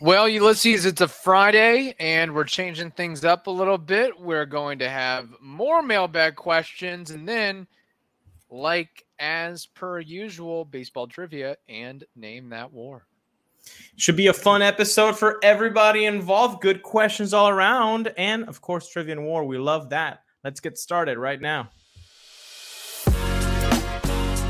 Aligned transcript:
Well, 0.00 0.28
Ulises, 0.28 0.86
it's 0.86 1.00
a 1.00 1.08
Friday 1.08 1.92
and 1.98 2.32
we're 2.32 2.44
changing 2.44 2.92
things 2.92 3.24
up 3.24 3.48
a 3.48 3.50
little 3.50 3.78
bit. 3.78 4.18
We're 4.18 4.46
going 4.46 4.78
to 4.78 4.88
have 4.88 5.28
more 5.40 5.82
mailbag 5.82 6.36
questions 6.36 7.10
and 7.10 7.28
then, 7.28 7.66
like 8.48 9.04
as 9.18 9.66
per 9.66 9.98
usual, 9.98 10.64
baseball 10.64 11.08
trivia 11.08 11.56
and 11.68 12.04
name 12.14 12.48
that 12.50 12.72
war. 12.72 13.06
Should 13.96 14.14
be 14.14 14.28
a 14.28 14.32
fun 14.32 14.62
episode 14.62 15.18
for 15.18 15.40
everybody 15.42 16.04
involved. 16.04 16.62
Good 16.62 16.84
questions 16.84 17.34
all 17.34 17.48
around. 17.48 18.12
And 18.16 18.44
of 18.44 18.60
course, 18.60 18.88
Trivia 18.88 19.16
and 19.16 19.24
War. 19.24 19.44
We 19.44 19.58
love 19.58 19.90
that. 19.90 20.22
Let's 20.44 20.60
get 20.60 20.78
started 20.78 21.18
right 21.18 21.40
now. 21.40 21.70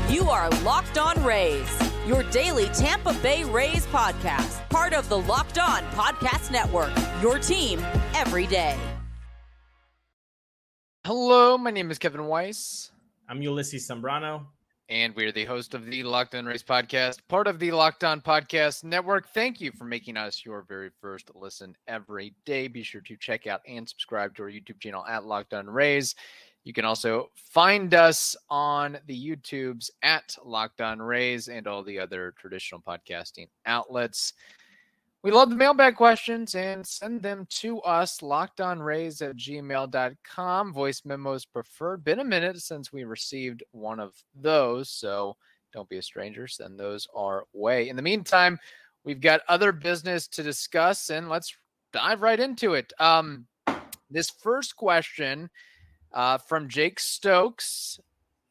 You 0.09 0.29
are 0.29 0.47
Locked 0.61 0.99
On 0.99 1.23
Rays 1.23 1.88
your 2.09 2.23
daily 2.31 2.65
Tampa 2.69 3.13
Bay 3.21 3.43
Rays 3.43 3.85
podcast, 3.85 4.67
part 4.69 4.93
of 4.93 5.07
the 5.09 5.19
Locked 5.19 5.59
On 5.59 5.83
Podcast 5.91 6.49
Network. 6.49 6.89
Your 7.21 7.37
team 7.37 7.85
every 8.15 8.47
day. 8.47 8.75
Hello, 11.05 11.55
my 11.55 11.69
name 11.69 11.91
is 11.91 11.99
Kevin 11.99 12.25
Weiss. 12.25 12.89
I'm 13.29 13.39
Ulises 13.41 13.87
Sambrano. 13.87 14.47
And 14.89 15.15
we're 15.15 15.31
the 15.31 15.45
host 15.45 15.75
of 15.75 15.85
the 15.85 16.01
Locked 16.01 16.33
On 16.33 16.47
Rays 16.47 16.63
podcast, 16.63 17.19
part 17.27 17.45
of 17.45 17.59
the 17.59 17.69
Locked 17.69 18.03
On 18.03 18.21
Podcast 18.21 18.83
Network. 18.83 19.29
Thank 19.29 19.61
you 19.61 19.71
for 19.71 19.83
making 19.83 20.17
us 20.17 20.43
your 20.43 20.65
very 20.67 20.89
first 20.99 21.29
listen 21.35 21.75
every 21.87 22.33
day. 22.43 22.67
Be 22.67 22.81
sure 22.81 23.01
to 23.01 23.17
check 23.17 23.45
out 23.45 23.61
and 23.67 23.87
subscribe 23.87 24.35
to 24.37 24.41
our 24.41 24.49
YouTube 24.49 24.79
channel 24.79 25.05
at 25.05 25.25
Locked 25.25 25.53
On 25.53 25.67
Rays. 25.67 26.15
You 26.63 26.73
can 26.73 26.85
also 26.85 27.29
find 27.35 27.93
us 27.93 28.35
on 28.49 28.97
the 29.07 29.29
YouTubes 29.29 29.89
at 30.03 30.35
Locked 30.43 30.81
On 30.81 31.01
Rays 31.01 31.47
and 31.47 31.67
all 31.67 31.83
the 31.83 31.99
other 31.99 32.33
traditional 32.37 32.81
podcasting 32.81 33.47
outlets. 33.65 34.33
We 35.21 35.31
love 35.31 35.49
the 35.49 35.55
mailbag 35.57 35.95
questions 35.95 36.55
and 36.55 36.85
send 36.87 37.21
them 37.21 37.45
to 37.49 37.81
us, 37.81 38.19
lockedonrays 38.19 39.21
at 39.21 39.35
gmail.com. 39.35 40.73
Voice 40.73 41.01
memos 41.03 41.43
preferred. 41.43 42.05
Been 42.05 42.19
a 42.19 42.25
minute 42.25 42.61
since 42.61 42.93
we 42.93 43.03
received 43.03 43.63
one 43.71 43.99
of 43.99 44.13
those, 44.33 44.89
so 44.89 45.35
don't 45.73 45.89
be 45.89 45.97
a 45.97 46.01
stranger. 46.01 46.47
Send 46.47 46.79
those 46.79 47.05
our 47.13 47.43
way. 47.51 47.89
In 47.89 47.97
the 47.97 48.01
meantime, 48.01 48.57
we've 49.03 49.19
got 49.19 49.41
other 49.49 49.73
business 49.73 50.27
to 50.29 50.43
discuss, 50.43 51.09
and 51.09 51.27
let's 51.27 51.53
dive 51.91 52.21
right 52.21 52.39
into 52.39 52.75
it. 52.75 52.93
Um, 52.99 53.45
this 54.09 54.29
first 54.29 54.77
question 54.77 55.49
uh, 56.13 56.37
from 56.37 56.67
Jake 56.67 56.99
Stokes. 56.99 57.99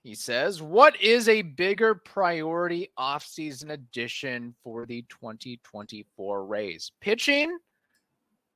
He 0.02 0.14
says, 0.14 0.62
What 0.62 1.00
is 1.00 1.28
a 1.28 1.42
bigger 1.42 1.94
priority 1.94 2.90
offseason 2.98 3.70
addition 3.70 4.54
for 4.62 4.86
the 4.86 5.02
2024 5.08 6.44
Rays? 6.44 6.92
Pitching 7.00 7.58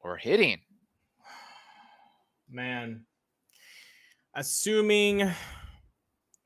or 0.01 0.17
hitting? 0.17 0.61
Man, 2.51 3.05
assuming 4.35 5.31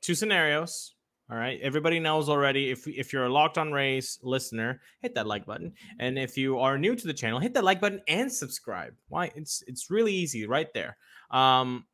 two 0.01 0.15
scenarios. 0.15 0.93
All 1.29 1.37
right. 1.37 1.59
Everybody 1.61 1.99
knows 1.99 2.29
already. 2.29 2.71
If 2.71 2.87
if 2.87 3.11
you're 3.11 3.25
a 3.25 3.29
locked 3.29 3.57
on 3.57 3.73
Rays 3.73 4.17
listener, 4.23 4.79
hit 5.01 5.13
that 5.15 5.27
like 5.27 5.45
button. 5.45 5.73
And 5.99 6.17
if 6.17 6.37
you 6.37 6.59
are 6.59 6.77
new 6.77 6.95
to 6.95 7.07
the 7.07 7.13
channel, 7.13 7.39
hit 7.39 7.53
that 7.55 7.65
like 7.65 7.81
button 7.81 8.01
and 8.07 8.31
subscribe. 8.31 8.93
Why? 9.09 9.31
It's 9.35 9.61
it's 9.67 9.91
really 9.91 10.13
easy 10.13 10.47
right 10.47 10.73
there. 10.73 10.95
Um, 11.29 11.85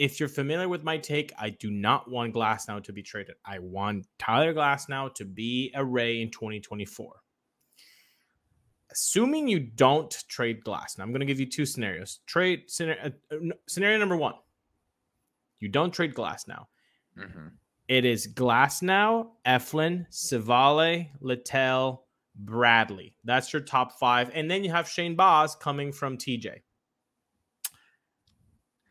if 0.00 0.18
you're 0.18 0.30
familiar 0.30 0.66
with 0.66 0.82
my 0.82 0.96
take, 0.96 1.30
I 1.38 1.50
do 1.50 1.70
not 1.70 2.10
want 2.10 2.34
Glasnow 2.34 2.82
to 2.84 2.92
be 2.92 3.02
traded. 3.02 3.34
I 3.44 3.58
want 3.58 4.06
Tyler 4.18 4.54
Glasnow 4.54 5.14
to 5.16 5.26
be 5.26 5.70
a 5.74 5.84
Ray 5.84 6.22
in 6.22 6.30
2024. 6.30 7.16
Assuming 8.90 9.46
you 9.46 9.60
don't 9.60 10.10
trade 10.26 10.64
Glass, 10.64 10.96
now 10.96 11.04
I'm 11.04 11.10
going 11.10 11.20
to 11.20 11.26
give 11.26 11.38
you 11.38 11.44
two 11.44 11.66
scenarios. 11.66 12.20
Trade 12.26 12.62
scenario, 12.68 13.12
uh, 13.30 13.36
scenario 13.68 13.98
number 13.98 14.16
one: 14.16 14.32
you 15.60 15.68
don't 15.68 15.92
trade 15.92 16.14
Glasnow. 16.14 16.64
Mm-hmm. 17.18 17.48
It 17.88 18.06
is 18.06 18.26
Glasnow, 18.26 19.32
Eflin, 19.46 20.06
Civale, 20.10 21.10
Littell, 21.20 22.06
Bradley. 22.34 23.14
That's 23.24 23.52
your 23.52 23.60
top 23.60 23.98
five, 23.98 24.30
and 24.32 24.50
then 24.50 24.64
you 24.64 24.70
have 24.70 24.88
Shane 24.88 25.14
Baz 25.14 25.54
coming 25.54 25.92
from 25.92 26.16
TJ. 26.16 26.62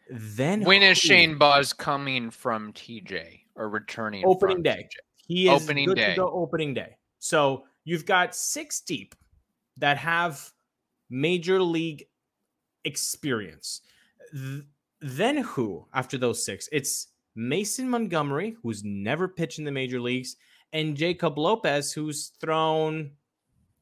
Then 0.10 0.64
when 0.64 0.82
is 0.82 0.98
Shane 0.98 1.38
Baz 1.38 1.74
coming 1.74 2.32
from 2.32 2.74
TJ 2.74 3.42
or 3.56 3.70
returning? 3.70 4.24
Opening 4.26 4.64
day. 4.64 4.88
TJ? 4.90 4.98
He 5.28 5.48
is 5.48 5.64
opening 5.64 5.94
day. 5.94 6.10
to 6.10 6.16
go 6.16 6.32
opening 6.32 6.74
day. 6.74 6.98
So 7.20 7.66
you've 7.84 8.06
got 8.06 8.36
six 8.36 8.82
deep 8.82 9.14
that 9.78 9.98
have 9.98 10.52
major 11.10 11.62
league 11.62 12.06
experience. 12.86 13.82
Th- 14.32 14.64
then 15.02 15.38
who 15.38 15.86
after 15.94 16.18
those 16.18 16.44
six? 16.44 16.68
It's 16.72 17.08
Mason 17.36 17.90
Montgomery, 17.90 18.58
who's 18.64 18.84
never 18.84 19.28
pitched 19.28 19.60
in 19.60 19.66
the 19.66 19.72
major 19.72 20.02
leagues, 20.02 20.36
and 20.74 20.98
Jacob 20.98 21.38
Lopez, 21.38 21.94
who's 21.94 22.32
thrown 22.42 23.12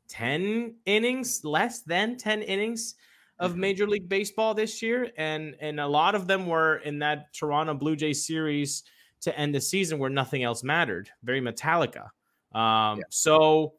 10 0.09 0.75
innings, 0.85 1.43
less 1.43 1.81
than 1.81 2.17
10 2.17 2.41
innings 2.43 2.95
of 3.39 3.51
mm-hmm. 3.51 3.59
Major 3.61 3.87
League 3.87 4.09
Baseball 4.09 4.53
this 4.53 4.81
year, 4.81 5.11
and 5.17 5.55
and 5.59 5.79
a 5.79 5.87
lot 5.87 6.15
of 6.15 6.27
them 6.27 6.47
were 6.47 6.77
in 6.77 6.99
that 6.99 7.33
Toronto 7.33 7.73
Blue 7.73 7.95
Jays 7.95 8.25
series 8.25 8.83
to 9.21 9.37
end 9.37 9.53
the 9.53 9.61
season 9.61 9.99
where 9.99 10.09
nothing 10.09 10.43
else 10.43 10.63
mattered. 10.63 11.09
Very 11.23 11.41
Metallica. 11.41 12.09
Um, 12.53 12.99
yeah. 12.99 13.03
So 13.09 13.73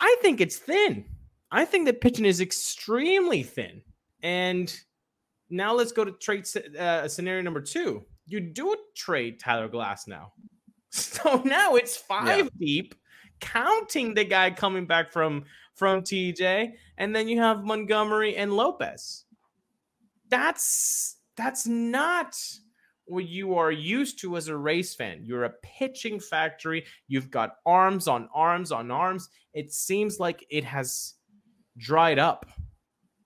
I 0.00 0.16
think 0.22 0.40
it's 0.40 0.56
thin. 0.56 1.04
I 1.50 1.64
think 1.64 1.86
that 1.86 2.00
pitching 2.00 2.24
is 2.24 2.40
extremely 2.40 3.42
thin. 3.42 3.82
And 4.22 4.74
now 5.48 5.74
let's 5.74 5.92
go 5.92 6.04
to 6.04 6.12
trade 6.12 6.46
uh, 6.78 7.08
scenario 7.08 7.42
number 7.42 7.60
two. 7.60 8.04
You 8.26 8.40
do 8.40 8.76
trade 8.94 9.40
Tyler 9.40 9.68
Glasnow. 9.68 10.30
So 10.90 11.42
now 11.44 11.74
it's 11.74 11.94
five 11.94 12.44
yeah. 12.44 12.50
deep, 12.58 12.94
counting 13.40 14.14
the 14.14 14.24
guy 14.24 14.50
coming 14.50 14.86
back 14.86 15.12
from 15.12 15.44
from 15.76 16.02
TJ, 16.02 16.72
and 16.98 17.14
then 17.14 17.28
you 17.28 17.38
have 17.38 17.64
Montgomery 17.64 18.36
and 18.36 18.52
Lopez. 18.52 19.24
That's 20.28 21.16
that's 21.36 21.66
not 21.66 22.34
what 23.04 23.28
you 23.28 23.54
are 23.54 23.70
used 23.70 24.18
to 24.20 24.36
as 24.36 24.48
a 24.48 24.56
Rays 24.56 24.94
fan. 24.94 25.20
You're 25.22 25.44
a 25.44 25.54
pitching 25.62 26.18
factory. 26.18 26.84
You've 27.06 27.30
got 27.30 27.56
arms 27.64 28.08
on 28.08 28.28
arms 28.34 28.72
on 28.72 28.90
arms. 28.90 29.28
It 29.54 29.72
seems 29.72 30.18
like 30.18 30.44
it 30.50 30.64
has 30.64 31.14
dried 31.76 32.18
up 32.18 32.46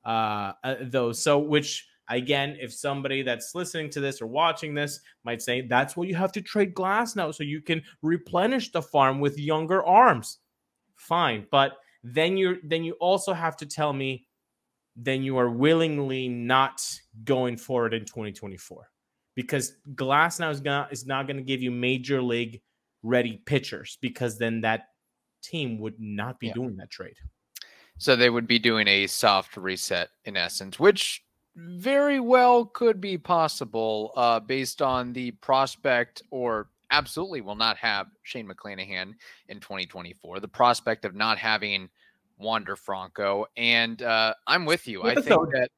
uh, 0.05 0.53
uh 0.63 0.75
those. 0.83 1.23
So 1.23 1.39
which 1.39 1.87
again, 2.09 2.57
if 2.61 2.75
somebody 2.75 3.23
that's 3.23 3.55
listening 3.55 3.89
to 3.91 4.01
this 4.01 4.21
or 4.21 4.27
watching 4.27 4.75
this 4.75 5.01
might 5.25 5.41
say 5.41 5.63
that's 5.63 5.97
what 5.97 6.09
you 6.09 6.15
have 6.17 6.33
to 6.33 6.43
trade 6.43 6.75
Glasnow 6.75 7.33
so 7.35 7.45
you 7.45 7.63
can 7.63 7.81
replenish 8.03 8.73
the 8.73 8.83
farm 8.83 9.21
with 9.21 9.39
younger 9.39 9.85
arms. 9.87 10.39
Fine, 10.97 11.47
but 11.51 11.79
then 12.03 12.37
you're 12.37 12.57
then 12.63 12.85
you 12.85 12.93
also 12.95 13.33
have 13.33 13.57
to 13.59 13.67
tell 13.67 13.93
me 13.93 14.27
then 14.97 15.23
you 15.23 15.39
are 15.39 15.49
willingly 15.49 16.29
not 16.29 16.83
going 17.25 17.57
forward 17.57 17.95
in 17.95 18.05
2024 18.05 18.91
because 19.35 19.75
Glasnow 19.95 20.51
is 20.51 20.61
gonna 20.61 20.89
is 20.91 21.07
not 21.07 21.27
going 21.27 21.37
to 21.37 21.43
give 21.43 21.63
you 21.63 21.71
major 21.71 22.23
league 22.23 22.61
ready 23.03 23.41
pitchers 23.47 23.99
because 24.01 24.39
then 24.39 24.61
that 24.63 24.89
team 25.43 25.79
would 25.79 25.99
not 25.99 26.39
be 26.39 26.49
yeah. 26.49 26.55
doing 26.55 26.77
that 26.77 26.91
trade. 26.91 27.17
So 27.99 28.17
they 28.17 28.31
would 28.31 28.47
be 28.47 28.59
doing 28.59 28.89
a 28.89 29.07
soft 29.07 29.57
reset 29.57 30.09
in 30.25 30.37
essence, 30.37 30.79
which 30.79 31.23
very 31.57 32.21
well 32.21 32.65
could 32.65 33.01
be 33.01 33.19
possible 33.19 34.13
uh, 34.17 34.41
based 34.41 34.81
on 34.81 35.13
the 35.13 35.33
prospect 35.33 36.23
or 36.31 36.69
absolutely 36.91 37.41
will 37.41 37.57
not 37.57 37.77
have 37.79 38.07
Shane 38.23 38.49
McClanahan 38.49 39.15
in 39.49 39.61
2024. 39.61 40.41
The 40.41 40.49
prospect 40.49 41.05
of 41.05 41.15
not 41.15 41.39
having 41.39 41.89
Wander 42.39 42.77
Franco, 42.77 43.47
and 43.57 44.01
uh, 44.03 44.35
I'm 44.47 44.65
with 44.65 44.89
you. 44.89 45.03
I 45.03 45.15
think 45.15 45.27
that. 45.53 45.69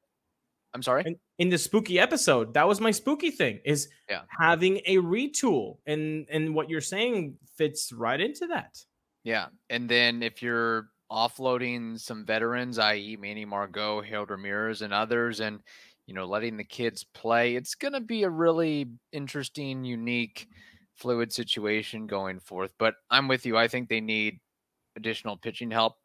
I'm 0.73 0.81
sorry. 0.81 1.03
In, 1.05 1.15
in, 1.37 1.49
the 1.49 1.57
spooky 1.57 1.99
episode, 1.99 2.55
that 2.55 2.67
was 2.67 2.81
my 2.81 2.89
spooky 2.89 3.29
thing 3.29 3.59
is 3.63 3.89
yeah. 4.09 4.21
having 4.39 4.81
a 4.85 4.97
retool, 4.97 5.77
and 5.85 6.25
and 6.31 6.55
what 6.55 6.69
you're 6.69 6.81
saying 6.81 7.37
fits 7.57 7.91
right 7.91 8.19
into 8.19 8.47
that. 8.47 8.77
Yeah, 9.23 9.47
and 9.69 9.87
then 9.87 10.23
if 10.23 10.41
you're 10.41 10.87
offloading 11.11 11.99
some 11.99 12.25
veterans, 12.25 12.79
i.e., 12.79 13.17
Manny 13.19 13.45
Margot, 13.45 14.01
Harold 14.01 14.31
Ramirez, 14.31 14.81
and 14.81 14.93
others, 14.93 15.41
and 15.41 15.59
you 16.07 16.13
know 16.13 16.25
letting 16.25 16.57
the 16.57 16.63
kids 16.63 17.03
play, 17.13 17.55
it's 17.55 17.75
going 17.75 17.93
to 17.93 18.01
be 18.01 18.23
a 18.23 18.29
really 18.29 18.87
interesting, 19.11 19.83
unique 19.83 20.47
fluid 20.95 21.31
situation 21.31 22.07
going 22.07 22.39
forth. 22.39 22.73
But 22.77 22.95
I'm 23.09 23.27
with 23.27 23.45
you. 23.45 23.57
I 23.57 23.67
think 23.67 23.89
they 23.89 24.01
need 24.01 24.39
additional 24.95 25.37
pitching 25.37 25.71
help, 25.71 25.95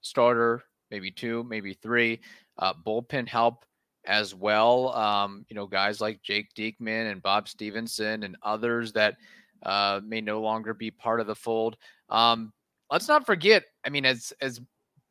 starter, 0.00 0.62
maybe 0.90 1.10
two, 1.10 1.44
maybe 1.44 1.74
three, 1.74 2.20
uh, 2.58 2.74
bullpen 2.86 3.28
help 3.28 3.64
as 4.06 4.34
well. 4.34 4.94
Um, 4.94 5.44
you 5.48 5.54
know, 5.54 5.66
guys 5.66 6.00
like 6.00 6.22
Jake 6.22 6.54
Diekman 6.54 7.10
and 7.10 7.22
Bob 7.22 7.48
Stephenson 7.48 8.22
and 8.22 8.36
others 8.42 8.92
that 8.92 9.16
uh, 9.62 10.00
may 10.04 10.20
no 10.20 10.40
longer 10.40 10.72
be 10.74 10.90
part 10.90 11.20
of 11.20 11.26
the 11.26 11.34
fold. 11.34 11.76
Um, 12.08 12.52
let's 12.90 13.08
not 13.08 13.26
forget, 13.26 13.64
I 13.84 13.90
mean, 13.90 14.04
as 14.04 14.32
as 14.40 14.60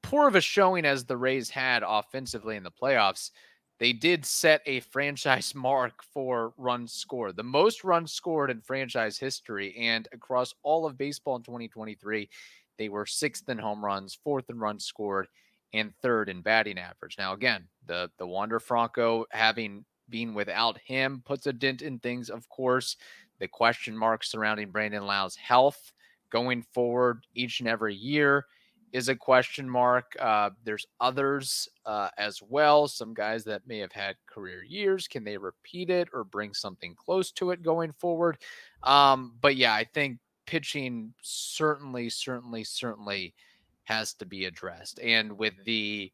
poor 0.04 0.28
of 0.28 0.36
a 0.36 0.42
showing 0.42 0.86
as 0.86 1.06
the 1.06 1.18
Rays 1.18 1.50
had 1.50 1.84
offensively 1.86 2.56
in 2.56 2.64
the 2.64 2.72
playoffs, 2.72 3.32
they 3.80 3.94
did 3.94 4.26
set 4.26 4.62
a 4.66 4.80
franchise 4.82 5.54
mark 5.56 6.04
for 6.14 6.54
runs 6.58 6.94
scored, 6.94 7.36
the 7.36 7.44
most 7.44 7.84
runs 7.84 8.12
scored 8.12 8.50
in 8.50 8.62
franchise 8.62 9.18
history. 9.18 9.76
And 9.78 10.08
across 10.12 10.54
all 10.64 10.86
of 10.86 10.98
baseball 10.98 11.36
in 11.36 11.44
2023, 11.44 12.30
they 12.78 12.90
were 12.90 13.06
sixth 13.06 13.50
in 13.50 13.58
home 13.58 13.84
runs, 13.84 14.18
fourth 14.24 14.50
in 14.50 14.60
runs 14.60 14.86
scored, 14.86 15.28
and 15.74 15.94
third 16.02 16.30
in 16.30 16.42
batting 16.42 16.78
average. 16.78 17.18
Now, 17.18 17.34
again, 17.34 17.68
the 17.86 18.10
the 18.18 18.28
Wander 18.28 18.60
Franco 18.60 19.26
having 19.32 19.86
being 20.10 20.34
without 20.34 20.78
him 20.80 21.22
puts 21.26 21.48
a 21.48 21.54
dent 21.54 21.82
in 21.82 22.00
things, 22.00 22.30
of 22.30 22.48
course. 22.50 22.96
The 23.40 23.48
question 23.48 23.96
marks 23.96 24.32
surrounding 24.32 24.72
Brandon 24.72 25.06
Lowe's 25.06 25.36
health 25.36 25.92
going 26.32 26.64
forward 26.74 27.26
each 27.34 27.60
and 27.60 27.70
every 27.70 27.96
year 27.96 28.46
is 28.98 29.10
a 29.10 29.16
question 29.16 29.70
mark. 29.70 30.16
Uh, 30.20 30.50
there's 30.64 30.88
others 31.00 31.70
uh, 31.86 32.10
as 32.18 32.42
well. 32.42 32.88
Some 32.88 33.14
guys 33.14 33.44
that 33.44 33.62
may 33.68 33.78
have 33.78 33.92
had 33.92 34.16
career 34.26 34.64
years. 34.64 35.08
Can 35.08 35.24
they 35.24 35.38
repeat 35.38 35.92
it 35.92 36.08
or 36.14 36.24
bring 36.24 36.52
something 36.56 36.96
close 36.96 37.32
to 37.34 37.52
it 37.52 37.62
going 37.62 37.94
forward? 37.94 38.40
Um, 38.82 39.36
but 39.40 39.56
yeah, 39.56 39.76
I 39.76 39.84
think 39.84 40.18
pitching 40.48 41.14
certainly, 41.22 42.10
certainly, 42.10 42.64
certainly 42.64 43.36
has 43.84 44.16
to 44.16 44.26
be 44.26 44.46
addressed. 44.46 45.00
And 45.00 45.38
with 45.38 45.54
the 45.64 46.12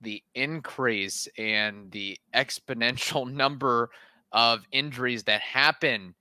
the 0.00 0.22
increase 0.34 1.28
and 1.36 1.90
the 1.90 2.16
exponential 2.34 3.30
number 3.32 3.90
of 4.32 4.64
injuries 4.72 5.24
that 5.24 5.42
happen 5.42 6.14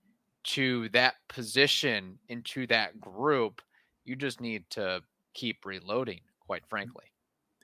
to 0.43 0.89
that 0.89 1.15
position 1.29 2.19
into 2.27 2.67
that 2.67 2.99
group, 2.99 3.61
you 4.03 4.17
just 4.17 4.41
need 4.41 4.69
to 4.71 5.01
keep 5.37 5.65
reloading, 5.65 6.19
quite 6.39 6.65
frankly. 6.67 7.05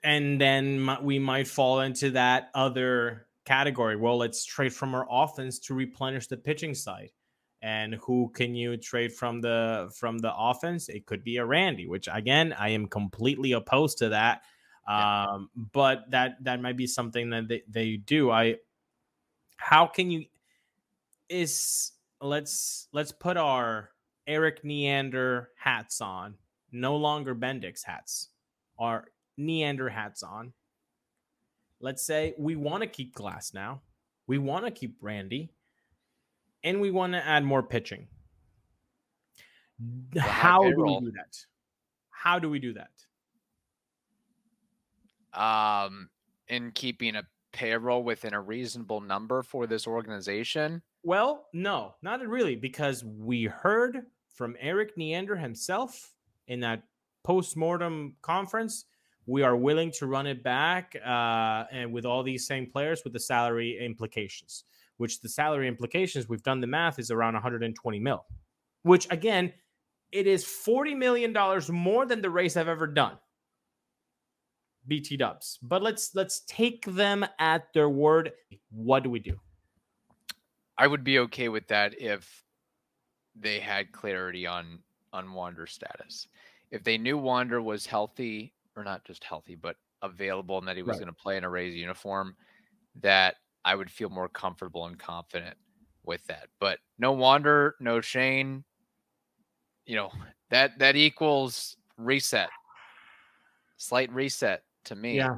And 0.02 0.40
then 0.40 0.88
we 1.02 1.18
might 1.18 1.48
fall 1.48 1.80
into 1.80 2.10
that 2.10 2.50
other 2.54 3.26
category. 3.44 3.96
Well, 3.96 4.16
let's 4.16 4.44
trade 4.44 4.72
from 4.72 4.94
our 4.94 5.06
offense 5.10 5.58
to 5.60 5.74
replenish 5.74 6.28
the 6.28 6.36
pitching 6.36 6.74
side. 6.74 7.10
And 7.62 7.94
who 7.94 8.30
can 8.34 8.54
you 8.54 8.76
trade 8.76 9.12
from 9.12 9.40
the 9.40 9.90
from 9.98 10.18
the 10.18 10.34
offense? 10.34 10.90
It 10.90 11.06
could 11.06 11.24
be 11.24 11.38
a 11.38 11.46
Randy, 11.46 11.86
which 11.86 12.08
again 12.12 12.54
I 12.58 12.68
am 12.70 12.86
completely 12.86 13.52
opposed 13.52 13.98
to 13.98 14.10
that. 14.10 14.42
Yeah. 14.86 15.24
Um, 15.24 15.48
but 15.72 16.10
that 16.10 16.36
that 16.44 16.60
might 16.60 16.76
be 16.76 16.86
something 16.86 17.30
that 17.30 17.48
they, 17.48 17.62
they 17.66 17.96
do. 17.96 18.30
I 18.30 18.56
how 19.56 19.86
can 19.86 20.10
you 20.10 20.26
is 21.30 21.92
let's 22.20 22.88
let's 22.92 23.12
put 23.12 23.38
our 23.38 23.90
Eric 24.26 24.62
Neander 24.62 25.48
hats 25.56 26.02
on 26.02 26.34
no 26.74 26.96
longer 26.96 27.34
Bendix 27.34 27.84
hats, 27.84 28.28
are 28.78 29.06
Neander 29.36 29.88
hats 29.88 30.22
on. 30.22 30.52
Let's 31.80 32.04
say 32.04 32.34
we 32.38 32.56
want 32.56 32.82
to 32.82 32.88
keep 32.88 33.14
Glasnow. 33.14 33.80
we 34.26 34.38
want 34.38 34.64
to 34.64 34.70
keep 34.70 34.96
Randy, 35.00 35.50
and 36.62 36.80
we 36.80 36.90
want 36.90 37.12
to 37.12 37.26
add 37.26 37.44
more 37.44 37.62
pitching. 37.62 38.08
How 40.18 40.62
do 40.62 40.82
we 40.82 41.00
do 41.00 41.12
that? 41.12 41.36
How 42.10 42.38
do 42.38 42.48
we 42.48 42.58
do 42.58 42.74
that? 42.74 42.90
Um, 45.38 46.08
in 46.48 46.70
keeping 46.70 47.16
a 47.16 47.24
payroll 47.52 48.02
within 48.02 48.34
a 48.34 48.40
reasonable 48.40 49.00
number 49.00 49.42
for 49.42 49.66
this 49.66 49.86
organization? 49.86 50.80
Well, 51.02 51.48
no, 51.52 51.94
not 52.02 52.26
really, 52.26 52.56
because 52.56 53.04
we 53.04 53.44
heard 53.44 54.06
from 54.32 54.56
Eric 54.58 54.96
Neander 54.96 55.36
himself 55.36 56.13
in 56.48 56.60
that 56.60 56.82
post-mortem 57.24 58.16
conference 58.22 58.84
we 59.26 59.42
are 59.42 59.56
willing 59.56 59.90
to 59.90 60.06
run 60.06 60.26
it 60.26 60.42
back 60.42 60.94
uh, 61.04 61.64
and 61.72 61.90
with 61.90 62.04
all 62.04 62.22
these 62.22 62.46
same 62.46 62.66
players 62.70 63.02
with 63.04 63.12
the 63.12 63.20
salary 63.20 63.78
implications 63.80 64.64
which 64.96 65.20
the 65.20 65.28
salary 65.28 65.66
implications 65.66 66.28
we've 66.28 66.42
done 66.42 66.60
the 66.60 66.66
math 66.66 66.98
is 66.98 67.10
around 67.10 67.32
120 67.34 67.98
mil 67.98 68.24
which 68.82 69.06
again 69.10 69.52
it 70.14 70.28
is 70.28 70.44
40 70.44 70.94
million 70.94 71.32
dollars 71.32 71.68
more 71.68 72.06
than 72.06 72.22
the 72.22 72.30
Rays 72.30 72.56
i've 72.56 72.68
ever 72.68 72.86
done. 72.86 73.18
Bt 74.86 75.16
dubs. 75.16 75.58
But 75.60 75.82
let's 75.82 76.14
let's 76.14 76.42
take 76.46 76.84
them 76.86 77.26
at 77.40 77.72
their 77.74 77.88
word. 77.88 78.30
What 78.70 79.02
do 79.02 79.10
we 79.10 79.18
do? 79.18 79.40
I 80.78 80.86
would 80.86 81.02
be 81.02 81.18
okay 81.20 81.48
with 81.48 81.66
that 81.68 82.00
if 82.00 82.44
they 83.34 83.58
had 83.58 83.90
clarity 83.90 84.46
on 84.46 84.80
on 85.14 85.32
Wander 85.32 85.66
status. 85.66 86.28
If 86.70 86.82
they 86.84 86.98
knew 86.98 87.16
Wander 87.16 87.62
was 87.62 87.86
healthy, 87.86 88.52
or 88.76 88.84
not 88.84 89.04
just 89.04 89.24
healthy, 89.24 89.54
but 89.54 89.76
available 90.02 90.58
and 90.58 90.68
that 90.68 90.76
he 90.76 90.82
was 90.82 90.96
right. 90.96 91.04
going 91.04 91.14
to 91.14 91.22
play 91.22 91.36
in 91.36 91.44
a 91.44 91.48
Rays 91.48 91.74
uniform, 91.74 92.36
that 93.00 93.36
I 93.64 93.74
would 93.74 93.90
feel 93.90 94.10
more 94.10 94.28
comfortable 94.28 94.86
and 94.86 94.98
confident 94.98 95.56
with 96.04 96.26
that. 96.26 96.48
But 96.60 96.80
no 96.98 97.12
Wander, 97.12 97.76
no 97.80 98.00
Shane. 98.00 98.64
You 99.86 99.96
know 99.96 100.10
that 100.50 100.78
that 100.78 100.96
equals 100.96 101.76
reset, 101.96 102.48
slight 103.76 104.12
reset 104.12 104.62
to 104.84 104.94
me. 104.94 105.16
Yeah. 105.16 105.36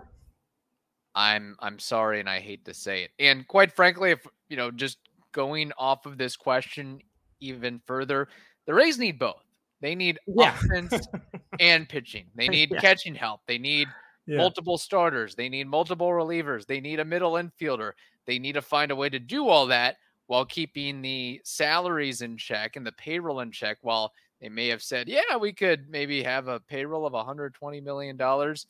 I'm 1.15 1.57
I'm 1.61 1.79
sorry 1.79 2.21
and 2.21 2.29
I 2.29 2.41
hate 2.41 2.65
to 2.67 2.75
say 2.75 3.05
it. 3.05 3.11
And 3.19 3.47
quite 3.49 3.73
frankly, 3.73 4.11
if 4.11 4.27
you 4.49 4.57
know, 4.57 4.71
just 4.71 4.99
going 5.33 5.73
off 5.79 6.07
of 6.07 6.19
this 6.19 6.37
question 6.37 7.01
even 7.41 7.81
further, 7.87 8.29
the 8.67 8.75
Rays 8.75 8.99
need 8.99 9.19
both. 9.19 9.46
They 9.87 9.95
need 9.95 10.19
yeah. 10.27 10.53
offense 10.53 11.07
and 11.61 11.89
pitching. 11.89 12.27
They 12.35 12.49
need 12.49 12.73
yeah. 12.73 12.81
catching 12.81 13.15
help. 13.15 13.43
They 13.47 13.57
need 13.57 13.87
yeah. 14.27 14.37
multiple 14.37 14.79
starters. 14.79 15.37
They 15.37 15.49
need 15.49 15.69
multiple 15.69 16.09
relievers. 16.09 16.67
They 16.67 16.81
need 16.81 16.99
a 16.99 17.05
middle 17.05 17.35
infielder. 17.35 17.93
They 18.27 18.41
need 18.41 18.55
to 18.55 18.63
find 18.63 18.91
a 18.91 18.97
way 18.97 19.09
to 19.09 19.21
do 19.21 19.47
all 19.47 19.65
that 19.69 19.99
while 20.27 20.45
keeping 20.45 21.03
the 21.03 21.41
salaries 21.45 22.21
in 22.21 22.37
check 22.37 22.75
and 22.75 22.85
the 22.85 22.91
payroll 22.91 23.39
in 23.39 23.53
check. 23.53 23.79
While 23.83 24.13
they 24.41 24.49
may 24.49 24.67
have 24.67 24.83
said, 24.83 25.09
"Yeah, 25.09 25.37
we 25.41 25.53
could 25.53 25.89
maybe 25.89 26.21
have 26.21 26.49
a 26.49 26.59
payroll 26.59 27.07
of 27.07 27.13
120 27.13 27.81
million 27.81 28.17
dollars." 28.17 28.67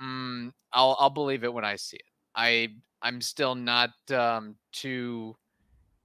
Mm, 0.00 0.52
I'll 0.72 0.96
I'll 1.00 1.10
believe 1.10 1.42
it 1.42 1.52
when 1.52 1.64
I 1.64 1.74
see 1.74 1.96
it. 1.96 2.02
I 2.36 2.68
I'm 3.02 3.20
still 3.20 3.56
not 3.56 3.90
um, 4.12 4.54
too 4.70 5.34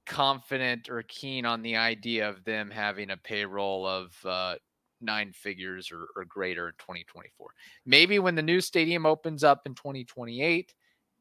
confident 0.06 0.88
or 0.88 1.02
keen 1.02 1.46
on 1.46 1.62
the 1.62 1.76
idea 1.76 2.28
of 2.28 2.44
them 2.44 2.70
having 2.70 3.10
a 3.10 3.16
payroll 3.16 3.86
of 3.86 4.14
uh, 4.24 4.56
nine 5.00 5.32
figures 5.32 5.90
or, 5.92 6.06
or, 6.16 6.24
greater 6.24 6.68
in 6.68 6.74
2024. 6.78 7.50
Maybe 7.86 8.18
when 8.18 8.34
the 8.34 8.42
new 8.42 8.60
stadium 8.60 9.06
opens 9.06 9.44
up 9.44 9.62
in 9.66 9.74
2028, 9.74 10.74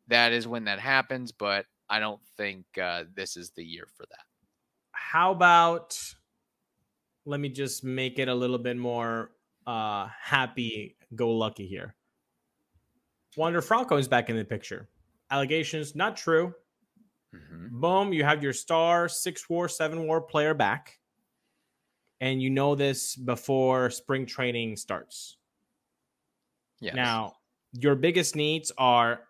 that 0.08 0.32
is 0.34 0.48
when 0.48 0.66
that 0.66 0.80
happens. 0.80 1.32
But 1.32 1.66
I 1.90 2.00
don't 2.00 2.22
think 2.38 2.66
uh, 2.82 3.04
this 3.16 3.38
is 3.38 3.52
the 3.52 3.64
year 3.64 3.88
for 3.96 4.06
that. 4.10 4.26
How 4.92 5.32
about 5.32 5.98
let 7.26 7.40
me 7.40 7.50
just 7.50 7.84
make 7.84 8.20
it 8.20 8.28
a 8.28 8.36
little 8.36 8.58
bit 8.58 8.78
more 8.78 9.32
uh, 9.66 10.08
happy 10.22 10.98
go 11.16 11.32
lucky 11.32 11.68
here. 11.68 11.96
Wander 13.38 13.62
Franco 13.62 13.98
is 13.98 14.08
back 14.08 14.30
in 14.30 14.36
the 14.36 14.46
picture. 14.46 14.90
Allegations 15.32 15.96
not 15.96 16.18
true. 16.18 16.54
Mm-hmm. 17.34 17.80
Boom, 17.80 18.14
you 18.14 18.24
have 18.24 18.44
your 18.44 18.54
star 18.54 19.10
six 19.10 19.50
war, 19.50 19.68
seven 19.68 20.06
war 20.06 20.22
player 20.22 20.54
back. 20.54 21.00
And 22.22 22.42
you 22.42 22.50
know 22.50 22.76
this 22.76 23.16
before 23.16 23.90
spring 23.90 24.26
training 24.26 24.78
starts. 24.78 25.38
Yes. 26.80 26.96
Now, 26.96 27.36
your 27.74 27.96
biggest 27.96 28.36
needs 28.36 28.72
are 28.78 29.22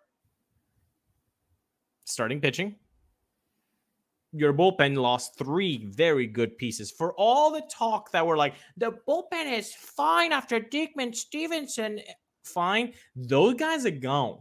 starting 2.04 2.40
pitching. 2.40 2.76
Your 4.32 4.52
bullpen 4.52 4.96
lost 4.96 5.38
three 5.38 5.86
very 5.86 6.26
good 6.26 6.58
pieces. 6.58 6.90
For 6.90 7.14
all 7.14 7.52
the 7.52 7.62
talk 7.70 8.10
that 8.12 8.26
were 8.26 8.36
like, 8.36 8.54
the 8.76 8.92
bullpen 9.08 9.56
is 9.56 9.72
fine 9.74 10.32
after 10.32 10.60
Diekman 10.60 11.14
Stephenson, 11.14 12.00
fine. 12.44 12.92
Those 13.14 13.54
guys 13.54 13.86
are 13.86 13.90
gone. 13.90 14.40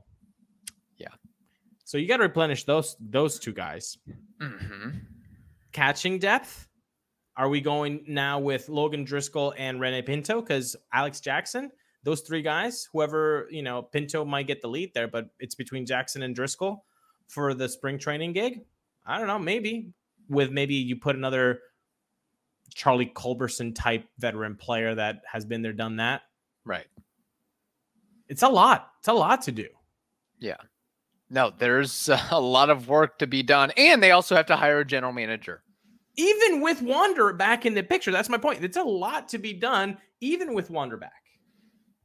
So 1.93 1.99
you 1.99 2.07
got 2.07 2.17
to 2.17 2.23
replenish 2.23 2.63
those 2.63 2.95
those 2.99 3.37
two 3.37 3.53
guys. 3.53 3.99
Mm-hmm. 4.41 4.97
Catching 5.73 6.17
depth. 6.17 6.67
Are 7.37 7.47
we 7.47 7.61
going 7.61 8.03
now 8.07 8.39
with 8.39 8.67
Logan 8.67 9.03
Driscoll 9.03 9.53
and 9.59 9.79
Rene 9.79 10.01
Pinto? 10.01 10.41
Because 10.41 10.75
Alex 10.91 11.19
Jackson, 11.19 11.71
those 12.01 12.21
three 12.21 12.41
guys, 12.41 12.89
whoever 12.91 13.47
you 13.51 13.61
know, 13.61 13.83
Pinto 13.83 14.25
might 14.25 14.47
get 14.47 14.59
the 14.59 14.69
lead 14.69 14.91
there, 14.95 15.07
but 15.07 15.29
it's 15.37 15.53
between 15.53 15.85
Jackson 15.85 16.23
and 16.23 16.33
Driscoll 16.33 16.83
for 17.27 17.53
the 17.53 17.69
spring 17.69 17.99
training 17.99 18.33
gig. 18.33 18.61
I 19.05 19.19
don't 19.19 19.27
know, 19.27 19.37
maybe 19.37 19.93
with 20.27 20.49
maybe 20.49 20.73
you 20.73 20.95
put 20.95 21.15
another 21.15 21.59
Charlie 22.73 23.11
Culberson 23.13 23.75
type 23.75 24.05
veteran 24.17 24.55
player 24.55 24.95
that 24.95 25.21
has 25.31 25.45
been 25.45 25.61
there, 25.61 25.73
done 25.73 25.97
that. 25.97 26.23
Right. 26.65 26.87
It's 28.29 28.41
a 28.41 28.49
lot. 28.49 28.93
It's 28.97 29.09
a 29.09 29.13
lot 29.13 29.43
to 29.43 29.51
do. 29.51 29.67
Yeah. 30.39 30.57
No, 31.29 31.51
there's 31.57 32.09
a 32.31 32.39
lot 32.39 32.69
of 32.69 32.87
work 32.87 33.19
to 33.19 33.27
be 33.27 33.43
done, 33.43 33.71
and 33.77 34.01
they 34.01 34.11
also 34.11 34.35
have 34.35 34.45
to 34.47 34.55
hire 34.55 34.79
a 34.79 34.85
general 34.85 35.13
manager. 35.13 35.63
Even 36.15 36.61
with 36.61 36.81
Wander 36.81 37.33
back 37.33 37.65
in 37.65 37.73
the 37.73 37.81
picture, 37.81 38.11
that's 38.11 38.29
my 38.29 38.37
point. 38.37 38.63
It's 38.63 38.77
a 38.77 38.83
lot 38.83 39.29
to 39.29 39.39
be 39.39 39.53
done, 39.53 39.97
even 40.21 40.53
with 40.53 40.69
Wander 40.69 40.97
back. 40.97 41.11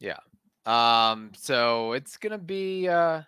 Yeah. 0.00 0.16
Um, 0.64 1.32
so 1.36 1.92
it's 1.92 2.16
gonna 2.16 2.38
be 2.38 2.88
uh 2.88 3.22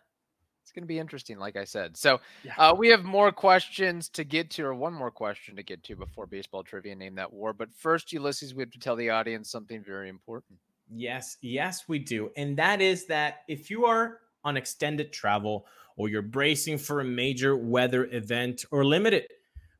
it's 0.62 0.72
gonna 0.72 0.86
be 0.86 0.98
interesting, 0.98 1.38
like 1.38 1.56
I 1.56 1.64
said. 1.64 1.96
So 1.96 2.20
Yeah. 2.44 2.54
uh 2.56 2.74
we 2.74 2.88
have 2.88 3.04
more 3.04 3.32
questions 3.32 4.08
to 4.10 4.24
get 4.24 4.50
to, 4.52 4.64
or 4.64 4.74
one 4.74 4.94
more 4.94 5.10
question 5.10 5.56
to 5.56 5.62
get 5.62 5.82
to 5.84 5.96
before 5.96 6.26
baseball 6.26 6.62
trivia 6.62 6.94
name 6.94 7.16
that 7.16 7.32
war. 7.32 7.52
But 7.52 7.74
first, 7.74 8.08
Ulises, 8.08 8.54
we 8.54 8.62
have 8.62 8.70
to 8.70 8.78
tell 8.78 8.96
the 8.96 9.10
audience 9.10 9.50
something 9.50 9.82
very 9.84 10.08
important. 10.08 10.58
Yes, 10.92 11.36
yes, 11.42 11.84
we 11.88 11.98
do. 11.98 12.30
And 12.36 12.56
that 12.56 12.80
is 12.80 13.06
that 13.06 13.40
if 13.48 13.70
you 13.70 13.84
are 13.86 14.18
on 14.44 14.56
extended 14.56 15.12
travel 15.12 15.66
or 15.96 16.08
you're 16.08 16.22
bracing 16.22 16.78
for 16.78 17.00
a 17.00 17.04
major 17.04 17.56
weather 17.56 18.06
event 18.06 18.64
or 18.70 18.84
limited 18.84 19.24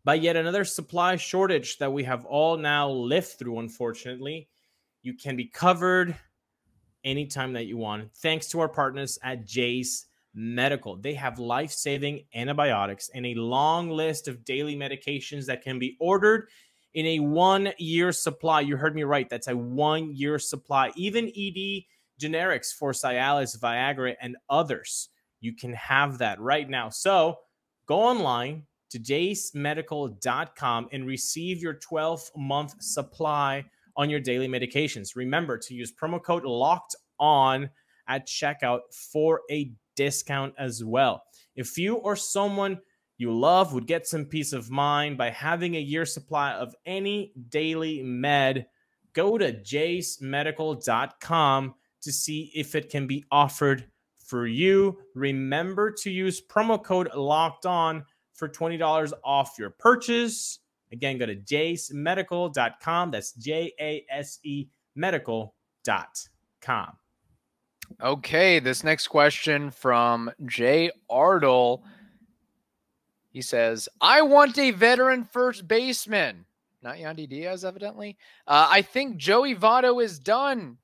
by 0.05 0.15
yet 0.15 0.37
another 0.37 0.65
supply 0.65 1.17
shortage 1.17 1.79
that 1.79 1.93
we 1.93 2.05
have 2.05 2.25
all 2.25 2.57
now 2.57 2.89
lived 2.89 3.39
through, 3.39 3.59
unfortunately, 3.59 4.49
you 5.03 5.15
can 5.15 5.37
be 5.37 5.47
covered 5.47 6.17
anytime 7.05 7.53
that 7.53 7.67
you 7.67 7.77
want. 7.77 8.15
Thanks 8.17 8.49
to 8.49 8.61
our 8.61 8.69
partners 8.69 9.19
at 9.23 9.47
Jase 9.47 10.07
Medical. 10.35 10.97
They 10.97 11.15
have 11.15 11.39
life 11.39 11.73
saving 11.73 12.25
antibiotics 12.35 13.11
and 13.15 13.27
a 13.27 13.35
long 13.35 13.91
list 13.91 14.29
of 14.29 14.45
daily 14.45 14.77
medications 14.77 15.47
that 15.47 15.63
can 15.63 15.79
be 15.79 15.97
ordered 16.01 16.49
in 16.95 17.07
a 17.07 17.21
one 17.21 17.73
year 17.79 18.13
supply. 18.13 18.61
You 18.61 18.77
heard 18.77 18.95
me 18.95 19.05
right. 19.05 19.29
That's 19.29 19.49
a 19.49 19.57
one 19.57 20.15
year 20.15 20.39
supply. 20.39 20.93
Even 20.97 21.29
ED 21.37 21.85
generics 22.21 22.73
for 22.73 22.93
Cialis, 22.93 23.59
Viagra, 23.59 24.15
and 24.21 24.37
others. 24.49 25.09
You 25.41 25.55
can 25.55 25.73
have 25.75 26.19
that 26.19 26.41
right 26.41 26.69
now. 26.69 26.91
So 26.91 27.39
go 27.87 28.01
online 28.01 28.65
to 28.91 28.99
jasemedical.com 28.99 30.89
and 30.93 31.07
receive 31.07 31.63
your 31.63 31.75
12 31.75 32.31
month 32.37 32.83
supply 32.83 33.65
on 33.97 34.11
your 34.11 34.21
daily 34.21 34.49
medications. 34.49 35.17
Remember 35.17 35.59
to 35.59 35.75
use 35.75 35.93
promo 35.93 36.23
code 36.23 36.45
locked 36.45 36.97
on 37.19 37.71
at 38.09 38.27
checkout 38.27 38.81
for 39.13 39.43
a 39.51 39.73
discount 39.97 40.55
as 40.59 40.85
well. 40.85 41.23
If 41.57 41.79
you 41.79 41.97
or 41.97 42.17
someone 42.17 42.81
you 43.21 43.37
love 43.37 43.73
would 43.75 43.87
get 43.87 44.07
some 44.07 44.25
peace 44.25 44.55
of 44.55 44.71
mind 44.71 45.19
by 45.19 45.29
having 45.29 45.77
a 45.77 45.81
year 45.81 46.07
supply 46.07 46.53
of 46.53 46.75
any 46.87 47.35
daily 47.51 48.03
med, 48.03 48.65
go 49.13 49.37
to 49.37 49.53
jasemedical.com 49.53 51.75
to 52.03 52.13
see 52.13 52.51
if 52.55 52.75
it 52.75 52.89
can 52.89 53.07
be 53.07 53.25
offered 53.31 53.87
for 54.25 54.47
you. 54.47 54.99
Remember 55.15 55.91
to 55.91 56.11
use 56.11 56.41
promo 56.41 56.83
code 56.83 57.13
locked 57.15 57.67
on 57.67 58.05
for 58.35 58.49
$20 58.49 59.13
off 59.25 59.57
your 59.59 59.71
purchase. 59.71 60.61
Again, 60.93 61.19
go 61.19 61.27
to 61.27 61.37
jasemedical.com. 61.37 63.11
That's 63.11 63.33
J 63.33 63.73
A 63.81 64.05
S 64.11 64.39
E 64.43 64.67
medical.com. 64.95 65.53
Okay, 68.01 68.61
this 68.61 68.85
next 68.85 69.09
question 69.09 69.71
from 69.71 70.31
Jay 70.47 70.91
Ardle. 71.11 71.83
He 73.33 73.43
says, 73.43 73.89
I 74.01 74.23
want 74.23 74.59
a 74.59 74.71
veteran 74.73 75.25
first 75.25 75.67
baseman. 75.69 76.45
Not 76.83 76.97
Yandy 76.97 77.29
Diaz, 77.29 77.65
evidently. 77.65 78.17
Uh, 78.47 78.67
I 78.71 78.83
think 78.83 79.17
Joey 79.17 79.55
Votto 79.55 80.03
is 80.03 80.19
done. 80.19 80.79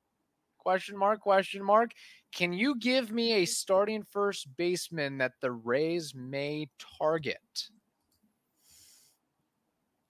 Question 0.67 0.99
mark, 0.99 1.21
question 1.21 1.63
mark. 1.63 1.93
Can 2.35 2.53
you 2.53 2.75
give 2.75 3.13
me 3.13 3.35
a 3.35 3.45
starting 3.45 4.03
first 4.03 4.49
baseman 4.57 5.19
that 5.19 5.31
the 5.41 5.53
Rays 5.53 6.13
may 6.13 6.69
target? 6.99 7.69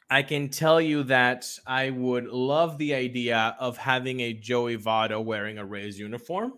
I 0.08 0.22
can 0.22 0.48
tell 0.48 0.80
you 0.80 1.02
that 1.02 1.46
I 1.66 1.90
would 1.90 2.28
love 2.28 2.78
the 2.78 2.94
idea 2.94 3.54
of 3.60 3.76
having 3.76 4.20
a 4.20 4.32
Joey 4.32 4.78
Votto 4.78 5.22
wearing 5.22 5.58
a 5.58 5.64
Rays 5.66 5.98
uniform. 5.98 6.54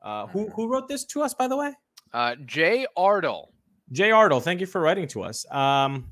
Uh, 0.00 0.28
who 0.28 0.48
who 0.48 0.72
wrote 0.72 0.88
this 0.88 1.04
to 1.08 1.20
us, 1.20 1.34
by 1.34 1.46
the 1.46 1.58
way? 1.58 1.74
Uh, 2.14 2.36
Jay 2.46 2.86
Ardle. 2.96 3.48
Jay 3.90 4.12
Ardle, 4.12 4.40
thank 4.40 4.60
you 4.60 4.66
for 4.66 4.80
writing 4.80 5.08
to 5.08 5.24
us. 5.24 5.44
Um, 5.52 6.10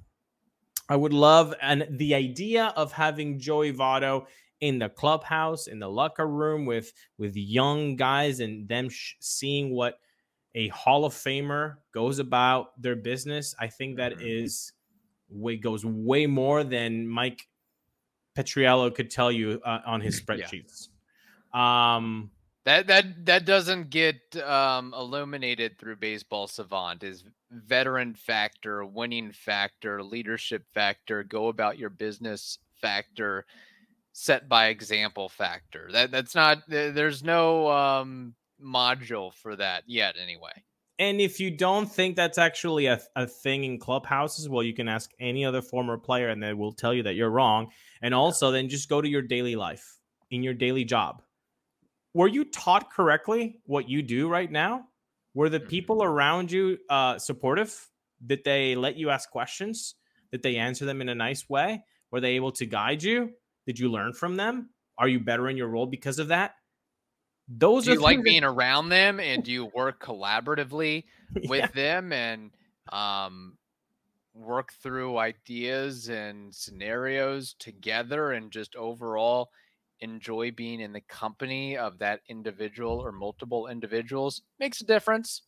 I 0.90 0.96
would 0.96 1.14
love 1.14 1.54
and 1.62 1.86
the 1.88 2.14
idea 2.14 2.74
of 2.76 2.92
having 2.92 3.38
Joey 3.38 3.72
Votto 3.72 4.26
in 4.60 4.78
the 4.78 4.88
clubhouse, 4.88 5.66
in 5.66 5.78
the 5.78 5.88
locker 5.88 6.26
room 6.26 6.66
with 6.66 6.92
with 7.18 7.36
young 7.36 7.96
guys, 7.96 8.40
and 8.40 8.68
them 8.68 8.88
sh- 8.88 9.14
seeing 9.20 9.70
what 9.70 10.00
a 10.54 10.68
Hall 10.68 11.04
of 11.04 11.14
Famer 11.14 11.76
goes 11.92 12.18
about 12.18 12.80
their 12.80 12.96
business. 12.96 13.54
I 13.58 13.68
think 13.68 13.96
that 13.96 14.14
Mhm. 14.14 14.44
is 14.44 14.72
way 15.28 15.56
goes 15.56 15.84
way 15.84 16.26
more 16.26 16.64
than 16.64 17.06
Mike 17.06 17.46
Petriello 18.36 18.94
could 18.94 19.10
tell 19.10 19.30
you 19.32 19.60
uh, 19.64 19.80
on 19.86 20.00
his 20.00 20.16
Yeah. 20.28 20.46
spreadsheets. 20.46 20.88
Um, 21.56 22.30
That 22.64 22.86
that 22.88 23.24
that 23.26 23.44
doesn't 23.46 23.90
get 23.90 24.36
um, 24.36 24.92
illuminated 24.94 25.78
through 25.78 25.96
Baseball 25.96 26.46
Savant. 26.46 27.02
Is 27.02 27.24
veteran 27.50 28.14
factor, 28.14 28.84
winning 28.84 29.32
factor, 29.32 30.02
leadership 30.02 30.64
factor, 30.72 31.24
go 31.24 31.48
about 31.48 31.78
your 31.78 31.90
business 31.90 32.58
factor, 32.80 33.46
set 34.12 34.48
by 34.48 34.66
example 34.68 35.28
factor. 35.28 35.88
That 35.92 36.10
that's 36.10 36.34
not. 36.34 36.62
There's 36.68 37.22
no 37.22 37.70
um, 37.70 38.34
module 38.62 39.32
for 39.34 39.56
that 39.56 39.84
yet. 39.86 40.16
Anyway. 40.20 40.52
And 40.98 41.18
if 41.18 41.40
you 41.40 41.50
don't 41.50 41.90
think 41.90 42.14
that's 42.14 42.36
actually 42.36 42.84
a, 42.84 43.00
a 43.16 43.26
thing 43.26 43.64
in 43.64 43.78
clubhouses, 43.78 44.50
well, 44.50 44.62
you 44.62 44.74
can 44.74 44.86
ask 44.86 45.10
any 45.18 45.46
other 45.46 45.62
former 45.62 45.96
player 45.96 46.28
and 46.28 46.42
they 46.42 46.52
will 46.52 46.72
tell 46.72 46.92
you 46.92 47.02
that 47.04 47.14
you're 47.14 47.30
wrong. 47.30 47.70
And 48.02 48.12
also, 48.12 48.50
then 48.50 48.68
just 48.68 48.90
go 48.90 49.00
to 49.00 49.08
your 49.08 49.22
daily 49.22 49.56
life, 49.56 49.98
in 50.30 50.42
your 50.42 50.52
daily 50.52 50.84
job. 50.84 51.22
Were 52.12 52.28
you 52.28 52.44
taught 52.44 52.92
correctly 52.92 53.60
what 53.64 53.88
you 53.88 54.02
do 54.02 54.28
right 54.28 54.50
now? 54.50 54.88
Were 55.32 55.48
the 55.48 55.60
Mhm. 55.60 55.68
people 55.70 56.02
around 56.02 56.52
you 56.52 56.76
uh, 56.90 57.18
supportive? 57.18 57.88
Did 58.26 58.44
they 58.44 58.74
let 58.74 58.96
you 58.96 59.08
ask 59.08 59.30
questions? 59.30 59.94
Did 60.32 60.42
they 60.42 60.56
answer 60.56 60.84
them 60.84 61.00
in 61.00 61.08
a 61.08 61.14
nice 61.14 61.48
way? 61.48 61.82
Were 62.10 62.20
they 62.20 62.32
able 62.32 62.52
to 62.52 62.66
guide 62.66 63.02
you? 63.02 63.32
Did 63.66 63.78
you 63.78 63.90
learn 63.90 64.12
from 64.12 64.36
them? 64.36 64.70
Are 64.98 65.08
you 65.08 65.20
better 65.20 65.48
in 65.48 65.56
your 65.56 65.68
role 65.68 65.86
because 65.86 66.18
of 66.18 66.28
that? 66.28 66.54
Those 67.48 67.84
Do 67.84 67.92
are 67.92 67.94
you 67.94 68.00
like 68.00 68.18
that- 68.18 68.24
being 68.24 68.44
around 68.44 68.88
them, 68.90 69.18
and 69.20 69.42
do 69.44 69.50
you 69.52 69.66
work 69.66 70.02
collaboratively 70.02 71.04
with 71.48 71.58
Yeah. 71.60 71.66
them 71.68 72.12
and 72.12 72.50
um, 72.92 73.56
work 74.34 74.72
through 74.82 75.18
ideas 75.18 76.08
and 76.08 76.54
scenarios 76.54 77.54
together 77.58 78.32
and 78.32 78.50
just 78.52 78.76
overall 78.76 79.50
enjoy 80.00 80.50
being 80.50 80.80
in 80.80 80.92
the 80.92 81.00
company 81.02 81.76
of 81.76 81.98
that 81.98 82.20
individual 82.28 83.00
or 83.00 83.12
multiple 83.12 83.66
individuals 83.66 84.42
makes 84.58 84.80
a 84.80 84.84
difference. 84.84 85.42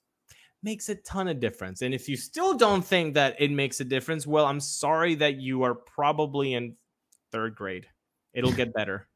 makes 0.65 0.89
a 0.89 0.95
ton 0.95 1.27
of 1.27 1.41
difference. 1.41 1.83
And 1.83 1.93
if 1.95 2.09
you 2.09 2.17
still 2.17 2.57
don't 2.57 2.85
think 2.85 3.15
that 3.15 3.35
it 3.41 3.51
makes 3.51 3.81
a 3.81 3.85
difference, 3.85 4.27
well, 4.27 4.47
I'm 4.47 4.61
sorry 4.61 5.15
that 5.17 5.41
you 5.41 5.63
are 5.63 5.75
probably 5.75 6.55
in 6.55 6.77
third 7.33 7.55
grade. 7.57 7.87
It'll 8.35 8.53
get 8.53 8.73
better. 8.73 9.07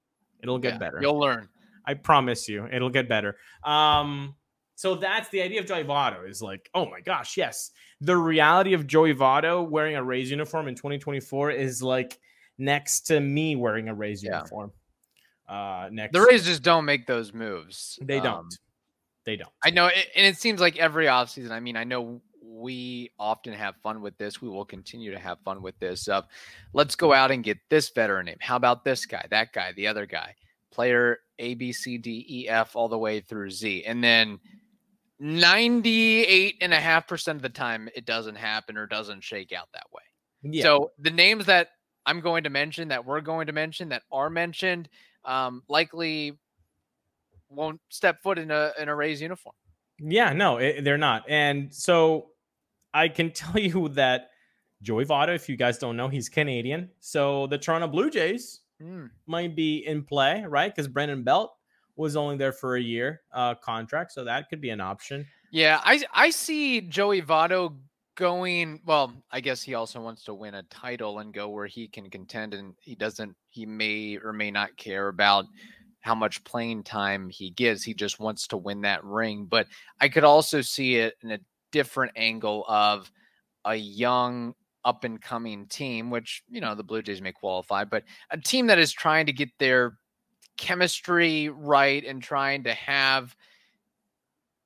It'll 0.42 0.58
get 0.58 0.74
Yeah, 0.74 0.78
better. 0.78 0.98
You'll 1.00 1.18
learn. 1.18 1.48
I 1.84 1.94
promise 1.94 2.48
you, 2.48 2.66
it'll 2.66 2.90
get 2.90 3.08
better. 3.08 3.36
Um, 3.64 4.34
so 4.74 4.94
that's 4.96 5.28
the 5.30 5.40
idea 5.40 5.60
of 5.60 5.66
Joey 5.66 5.84
Votto 5.84 6.28
is 6.28 6.42
like, 6.42 6.68
oh 6.74 6.86
my 6.90 7.00
gosh, 7.00 7.36
yes. 7.36 7.70
The 8.00 8.16
reality 8.16 8.74
of 8.74 8.86
Joey 8.86 9.14
Votto 9.14 9.66
wearing 9.66 9.96
a 9.96 10.02
Rays 10.02 10.30
uniform 10.30 10.68
in 10.68 10.74
2024 10.74 11.52
is 11.52 11.82
like 11.82 12.18
next 12.58 13.02
to 13.06 13.20
me 13.20 13.56
wearing 13.56 13.88
a 13.88 13.94
Rays 13.94 14.22
Yeah. 14.22 14.38
uniform. 14.38 14.72
Uh, 15.48 15.88
next, 15.92 16.12
The 16.12 16.20
Rays 16.20 16.44
just 16.44 16.62
don't 16.62 16.84
make 16.84 17.06
those 17.06 17.32
moves. 17.32 17.98
they 18.02 18.18
Um, 18.18 18.22
don't. 18.24 18.58
they 19.24 19.36
don't. 19.36 19.52
I 19.64 19.70
know, 19.70 19.86
it, 19.86 20.08
and 20.14 20.26
it 20.26 20.36
seems 20.36 20.60
like 20.60 20.76
every 20.76 21.06
offseason. 21.06 21.52
I 21.52 21.60
mean, 21.60 21.76
I 21.76 21.84
know 21.84 22.20
we 22.48 23.10
often 23.18 23.52
have 23.52 23.76
fun 23.82 24.00
with 24.00 24.16
this. 24.18 24.40
We 24.40 24.48
will 24.48 24.64
continue 24.64 25.10
to 25.10 25.18
have 25.18 25.38
fun 25.44 25.62
with 25.62 25.78
this. 25.78 26.08
Of 26.08 26.24
let's 26.72 26.94
go 26.94 27.12
out 27.12 27.30
and 27.30 27.42
get 27.42 27.58
this 27.68 27.88
veteran 27.90 28.26
name. 28.26 28.36
How 28.40 28.56
about 28.56 28.84
this 28.84 29.06
guy, 29.06 29.26
that 29.30 29.52
guy, 29.52 29.72
the 29.72 29.86
other 29.86 30.06
guy, 30.06 30.34
player 30.70 31.18
A, 31.38 31.54
B, 31.54 31.72
C, 31.72 31.98
D, 31.98 32.24
E, 32.28 32.48
F, 32.48 32.76
all 32.76 32.88
the 32.88 32.98
way 32.98 33.20
through 33.20 33.50
Z, 33.50 33.84
and 33.84 34.02
then. 34.02 34.38
98 35.18 36.56
and 36.60 36.74
a 36.74 36.78
half 36.78 37.08
percent 37.08 37.36
of 37.36 37.42
the 37.42 37.48
time 37.48 37.88
it 37.96 38.04
doesn't 38.04 38.34
happen 38.34 38.76
or 38.76 38.86
doesn't 38.86 39.24
shake 39.24 39.50
out 39.50 39.66
that 39.72 39.86
way. 39.90 40.02
Yeah. 40.42 40.62
So 40.62 40.90
the 40.98 41.10
names 41.10 41.46
that 41.46 41.68
I'm 42.04 42.20
going 42.20 42.44
to 42.44 42.50
mention, 42.50 42.88
that 42.88 43.06
we're 43.06 43.22
going 43.22 43.46
to 43.46 43.52
mention, 43.54 43.88
that 43.88 44.02
are 44.12 44.28
mentioned, 44.28 44.90
um, 45.24 45.62
likely 45.68 46.38
won't 47.48 47.80
step 47.88 48.22
foot 48.22 48.38
in 48.38 48.50
a 48.50 48.72
in 48.78 48.88
a 48.88 48.94
Rays 48.94 49.20
uniform. 49.20 49.54
Yeah, 49.98 50.32
no, 50.32 50.58
it, 50.58 50.84
they're 50.84 50.98
not. 50.98 51.24
And 51.28 51.74
so 51.74 52.28
I 52.94 53.08
can 53.08 53.30
tell 53.32 53.58
you 53.58 53.88
that 53.90 54.30
Joey 54.82 55.04
Votto, 55.04 55.34
if 55.34 55.48
you 55.48 55.56
guys 55.56 55.78
don't 55.78 55.96
know, 55.96 56.08
he's 56.08 56.28
Canadian. 56.28 56.90
So 57.00 57.46
the 57.46 57.58
Toronto 57.58 57.88
Blue 57.88 58.10
Jays 58.10 58.60
Hmm. 58.78 59.06
might 59.26 59.56
be 59.56 59.86
in 59.86 60.04
play, 60.04 60.44
right? 60.46 60.74
Because 60.74 60.86
Brandon 60.86 61.22
Belt 61.22 61.56
was 61.96 62.14
only 62.14 62.36
there 62.36 62.52
for 62.52 62.76
a 62.76 62.80
year 62.80 63.22
uh, 63.32 63.54
contract, 63.54 64.12
so 64.12 64.22
that 64.24 64.50
could 64.50 64.60
be 64.60 64.68
an 64.68 64.82
option. 64.82 65.26
Yeah, 65.50 65.80
I 65.82 66.04
I 66.12 66.28
see 66.28 66.82
Joey 66.82 67.22
Votto 67.22 67.74
going. 68.16 68.82
Well, 68.84 69.14
I 69.30 69.40
guess 69.40 69.62
he 69.62 69.72
also 69.72 70.02
wants 70.02 70.24
to 70.24 70.34
win 70.34 70.56
a 70.56 70.62
title 70.64 71.20
and 71.20 71.32
go 71.32 71.48
where 71.48 71.66
he 71.66 71.88
can 71.88 72.10
contend, 72.10 72.52
and 72.52 72.74
he 72.82 72.94
doesn't. 72.94 73.34
He 73.48 73.64
may 73.64 74.18
or 74.22 74.34
may 74.34 74.50
not 74.50 74.76
care 74.76 75.08
about 75.08 75.46
how 76.00 76.14
much 76.14 76.44
playing 76.44 76.82
time 76.82 77.30
he 77.30 77.48
gives. 77.50 77.82
He 77.82 77.94
just 77.94 78.20
wants 78.20 78.46
to 78.48 78.58
win 78.58 78.82
that 78.82 79.02
ring. 79.04 79.46
But 79.46 79.68
I 80.00 80.10
could 80.10 80.24
also 80.24 80.60
see 80.60 80.96
it 80.96 81.14
in 81.22 81.30
a 81.32 81.38
different 81.76 82.12
angle 82.16 82.64
of 82.68 83.10
a 83.66 83.74
young 83.74 84.54
up 84.84 85.04
and 85.04 85.20
coming 85.20 85.66
team, 85.66 86.10
which, 86.10 86.42
you 86.48 86.60
know, 86.60 86.74
the 86.74 86.82
Blue 86.82 87.02
Jays 87.02 87.20
may 87.20 87.32
qualify, 87.32 87.84
but 87.84 88.04
a 88.30 88.38
team 88.38 88.66
that 88.68 88.78
is 88.78 88.92
trying 88.92 89.26
to 89.26 89.32
get 89.32 89.50
their 89.58 89.98
chemistry 90.56 91.50
right 91.50 92.02
and 92.04 92.22
trying 92.22 92.64
to 92.64 92.72
have 92.72 93.36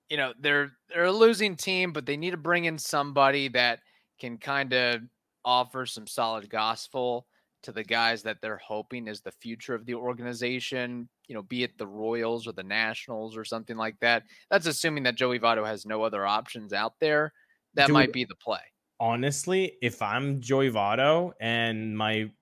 you 0.08 0.16
know 0.16 0.32
they're 0.38 0.70
they're 0.88 1.06
a 1.06 1.12
losing 1.12 1.56
team 1.56 1.92
but 1.92 2.06
they 2.06 2.16
need 2.16 2.30
to 2.30 2.36
bring 2.36 2.66
in 2.66 2.78
somebody 2.78 3.48
that 3.48 3.80
can 4.20 4.38
kind 4.38 4.72
of 4.72 5.00
offer 5.44 5.84
some 5.84 6.06
solid 6.06 6.48
gospel 6.48 7.26
to 7.62 7.72
the 7.72 7.84
guys 7.84 8.22
that 8.22 8.40
they're 8.40 8.60
hoping 8.64 9.06
is 9.06 9.20
the 9.20 9.32
future 9.32 9.74
of 9.74 9.84
the 9.84 9.94
organization, 9.94 11.08
you 11.30 11.34
know, 11.34 11.42
be 11.42 11.62
it 11.62 11.78
the 11.78 11.86
Royals 11.86 12.48
or 12.48 12.52
the 12.52 12.64
Nationals 12.64 13.36
or 13.36 13.44
something 13.44 13.76
like 13.76 13.94
that. 14.00 14.24
That's 14.50 14.66
assuming 14.66 15.04
that 15.04 15.14
Joey 15.14 15.38
Votto 15.38 15.64
has 15.64 15.86
no 15.86 16.02
other 16.02 16.26
options 16.26 16.72
out 16.72 16.94
there. 17.00 17.32
That 17.74 17.86
Dude, 17.86 17.94
might 17.94 18.12
be 18.12 18.24
the 18.24 18.34
play. 18.34 18.58
Honestly, 18.98 19.74
if 19.80 20.02
I'm 20.02 20.40
Joey 20.40 20.72
Votto 20.72 21.30
and 21.40 21.96
my 21.96 22.32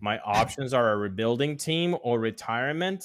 my 0.00 0.20
options 0.20 0.72
are 0.72 0.92
a 0.92 0.96
rebuilding 0.96 1.56
team 1.56 1.96
or 2.04 2.20
retirement, 2.20 3.04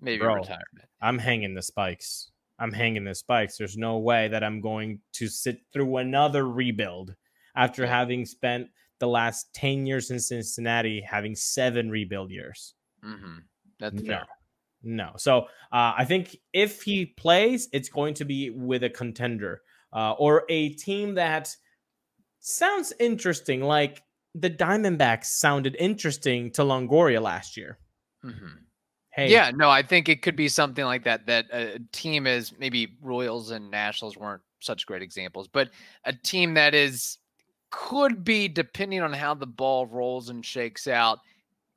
maybe 0.00 0.20
bro, 0.20 0.36
retirement. 0.36 0.88
I'm 1.02 1.18
hanging 1.18 1.52
the 1.52 1.62
spikes. 1.62 2.30
I'm 2.58 2.72
hanging 2.72 3.04
the 3.04 3.14
spikes. 3.14 3.58
There's 3.58 3.76
no 3.76 3.98
way 3.98 4.28
that 4.28 4.42
I'm 4.42 4.62
going 4.62 5.00
to 5.14 5.28
sit 5.28 5.60
through 5.70 5.98
another 5.98 6.48
rebuild 6.48 7.14
after 7.56 7.86
having 7.86 8.24
spent 8.24 8.68
the 9.00 9.08
last 9.08 9.52
10 9.52 9.84
years 9.84 10.10
in 10.10 10.18
Cincinnati 10.18 11.02
having 11.02 11.34
seven 11.34 11.90
rebuild 11.90 12.30
years. 12.30 12.74
Mm-hmm. 13.04 13.38
That's 13.80 14.02
no. 14.02 14.08
fair. 14.08 14.26
No. 14.82 15.12
So 15.16 15.42
uh, 15.72 15.94
I 15.96 16.04
think 16.04 16.36
if 16.52 16.82
he 16.82 17.06
plays, 17.06 17.68
it's 17.72 17.88
going 17.88 18.14
to 18.14 18.24
be 18.24 18.50
with 18.50 18.84
a 18.84 18.90
contender 18.90 19.62
uh, 19.92 20.12
or 20.12 20.44
a 20.48 20.70
team 20.70 21.14
that 21.14 21.54
sounds 22.40 22.92
interesting. 22.98 23.62
Like 23.62 24.02
the 24.34 24.50
Diamondbacks 24.50 25.26
sounded 25.26 25.76
interesting 25.78 26.50
to 26.52 26.62
Longoria 26.62 27.20
last 27.20 27.56
year. 27.56 27.78
Mm-hmm. 28.24 28.46
Hey, 29.12 29.30
yeah, 29.30 29.50
no, 29.52 29.68
I 29.68 29.82
think 29.82 30.08
it 30.08 30.22
could 30.22 30.36
be 30.36 30.48
something 30.48 30.84
like 30.84 31.04
that. 31.04 31.26
That 31.26 31.46
a 31.52 31.80
team 31.92 32.26
is 32.26 32.56
maybe 32.58 32.96
Royals 33.02 33.50
and 33.50 33.70
Nationals 33.70 34.16
weren't 34.16 34.42
such 34.60 34.86
great 34.86 35.02
examples, 35.02 35.48
but 35.48 35.70
a 36.04 36.12
team 36.12 36.54
that 36.54 36.74
is 36.74 37.18
could 37.70 38.24
be 38.24 38.48
depending 38.48 39.00
on 39.00 39.12
how 39.12 39.34
the 39.34 39.46
ball 39.46 39.86
rolls 39.86 40.28
and 40.28 40.44
shakes 40.44 40.86
out, 40.86 41.18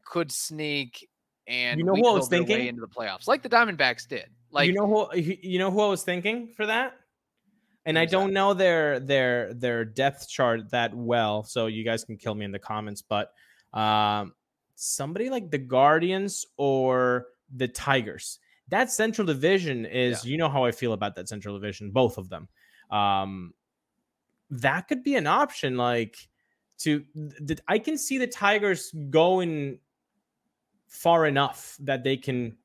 could 0.05 0.31
sneak 0.31 1.07
and 1.47 1.79
you 1.79 1.85
know 1.85 1.95
who 1.95 2.07
I 2.07 2.13
was 2.13 2.27
thinking 2.27 2.67
into 2.67 2.81
the 2.81 2.88
playoffs, 2.88 3.27
like 3.27 3.43
the 3.43 3.50
Diamondbacks 3.50 4.07
did. 4.07 4.27
Like 4.51 4.67
you 4.67 4.73
know 4.73 4.88
who 4.88 5.17
you 5.17 5.59
know 5.59 5.71
who 5.71 5.81
I 5.81 5.88
was 5.88 6.03
thinking 6.03 6.47
for 6.55 6.65
that, 6.65 6.93
and 7.85 7.97
I 7.97 8.05
don't 8.05 8.27
that? 8.27 8.33
know 8.33 8.53
their 8.53 9.00
their 9.00 9.53
their 9.53 9.85
depth 9.85 10.29
chart 10.29 10.71
that 10.71 10.93
well, 10.93 11.43
so 11.43 11.67
you 11.67 11.83
guys 11.83 12.03
can 12.03 12.17
kill 12.17 12.35
me 12.35 12.45
in 12.45 12.51
the 12.51 12.59
comments. 12.59 13.01
But 13.01 13.33
um, 13.73 14.33
somebody 14.75 15.29
like 15.29 15.50
the 15.50 15.57
Guardians 15.57 16.45
or 16.57 17.27
the 17.55 17.67
Tigers. 17.67 18.39
That 18.69 18.91
Central 18.91 19.27
Division 19.27 19.85
is, 19.85 20.23
yeah. 20.23 20.31
you 20.31 20.38
know 20.38 20.50
how 20.50 20.63
I 20.63 20.71
feel 20.71 20.93
about 20.93 21.15
that 21.15 21.27
Central 21.27 21.59
Division, 21.59 21.91
both 21.91 22.17
of 22.17 22.29
them. 22.29 22.47
Um, 22.89 23.53
that 24.50 24.88
could 24.88 25.03
be 25.03 25.15
an 25.15 25.27
option. 25.27 25.77
Like 25.77 26.15
to, 26.79 27.03
I 27.67 27.79
can 27.79 27.97
see 27.97 28.17
the 28.17 28.27
Tigers 28.27 28.91
going 29.09 29.79
far 30.93 31.25
enough 31.25 31.75
that 31.81 32.03
they 32.03 32.15
can, 32.15 32.55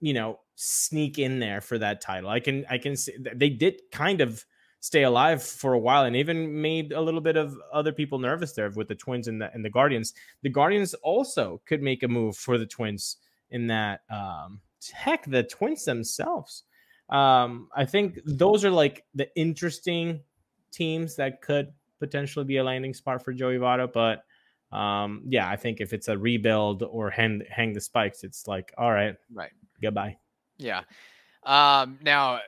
you 0.00 0.14
know, 0.14 0.40
sneak 0.54 1.18
in 1.18 1.38
there 1.38 1.60
for 1.60 1.78
that 1.78 2.00
title. 2.00 2.30
I 2.30 2.40
can, 2.40 2.64
I 2.70 2.78
can 2.78 2.96
see 2.96 3.14
they 3.34 3.50
did 3.50 3.80
kind 3.92 4.20
of 4.20 4.44
stay 4.80 5.02
alive 5.02 5.42
for 5.42 5.74
a 5.74 5.78
while 5.78 6.04
and 6.04 6.16
even 6.16 6.60
made 6.60 6.92
a 6.92 7.00
little 7.00 7.20
bit 7.20 7.36
of 7.36 7.54
other 7.72 7.92
people 7.92 8.18
nervous 8.18 8.52
there 8.52 8.70
with 8.70 8.88
the 8.88 8.94
Twins 8.94 9.28
and 9.28 9.40
the 9.40 9.52
and 9.52 9.64
the 9.64 9.70
Guardians. 9.70 10.14
The 10.42 10.48
Guardians 10.48 10.94
also 10.94 11.60
could 11.66 11.82
make 11.82 12.02
a 12.02 12.08
move 12.08 12.36
for 12.36 12.56
the 12.56 12.66
Twins 12.66 13.16
in 13.50 13.66
that. 13.66 14.00
Um, 14.10 14.60
heck, 14.92 15.26
the 15.26 15.42
Twins 15.42 15.84
themselves. 15.84 16.64
Um, 17.10 17.68
I 17.74 17.84
think 17.84 18.20
those 18.24 18.64
are 18.64 18.70
like 18.70 19.04
the 19.14 19.28
interesting 19.36 20.20
teams 20.70 21.16
that 21.16 21.42
could 21.42 21.72
potentially 21.98 22.44
be 22.44 22.56
a 22.56 22.64
landing 22.64 22.94
spot 22.94 23.22
for 23.22 23.32
Joey 23.32 23.58
Votto. 23.58 23.92
But 23.92 24.24
um, 24.72 25.22
yeah, 25.26 25.48
I 25.48 25.56
think 25.56 25.80
if 25.80 25.92
it's 25.92 26.08
a 26.08 26.16
rebuild 26.16 26.82
or 26.82 27.10
hang 27.10 27.42
hang 27.50 27.72
the 27.72 27.80
spikes, 27.80 28.24
it's 28.24 28.46
like 28.46 28.72
all 28.78 28.92
right, 28.92 29.16
right, 29.32 29.50
goodbye. 29.82 30.16
Yeah. 30.58 30.82
Um, 31.44 31.98
now, 32.02 32.40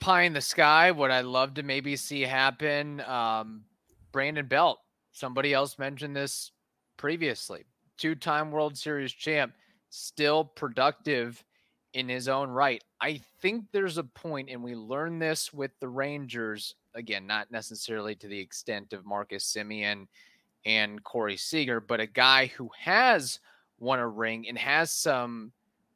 pie 0.00 0.22
in 0.22 0.32
the 0.32 0.40
sky. 0.40 0.90
What 0.90 1.10
I 1.10 1.20
love 1.20 1.54
to 1.54 1.62
maybe 1.62 1.96
see 1.96 2.22
happen. 2.22 3.00
Um, 3.00 3.64
Brandon 4.12 4.46
Belt. 4.46 4.78
Somebody 5.12 5.52
else 5.52 5.78
mentioned 5.78 6.16
this 6.16 6.52
previously. 6.96 7.64
Two-time 7.98 8.50
World 8.50 8.78
Series 8.78 9.12
champ, 9.12 9.52
still 9.90 10.44
productive 10.44 11.44
in 11.92 12.08
his 12.08 12.28
own 12.28 12.48
right. 12.48 12.82
I 13.00 13.20
think 13.42 13.66
there's 13.72 13.98
a 13.98 14.04
point, 14.04 14.48
and 14.48 14.62
we 14.62 14.74
learned 14.74 15.20
this 15.20 15.52
with 15.52 15.72
the 15.80 15.88
Rangers 15.88 16.74
again, 16.94 17.26
not 17.26 17.50
necessarily 17.50 18.14
to 18.16 18.28
the 18.28 18.38
extent 18.38 18.92
of 18.92 19.04
Marcus 19.04 19.44
Semien 19.44 20.06
and 20.64 21.02
Corey 21.02 21.36
Seager, 21.36 21.80
but 21.80 22.00
a 22.00 22.06
guy 22.06 22.46
who 22.46 22.70
has 22.78 23.40
won 23.78 23.98
a 23.98 24.08
ring 24.08 24.48
and 24.48 24.56
has 24.58 24.92
some 24.92 25.52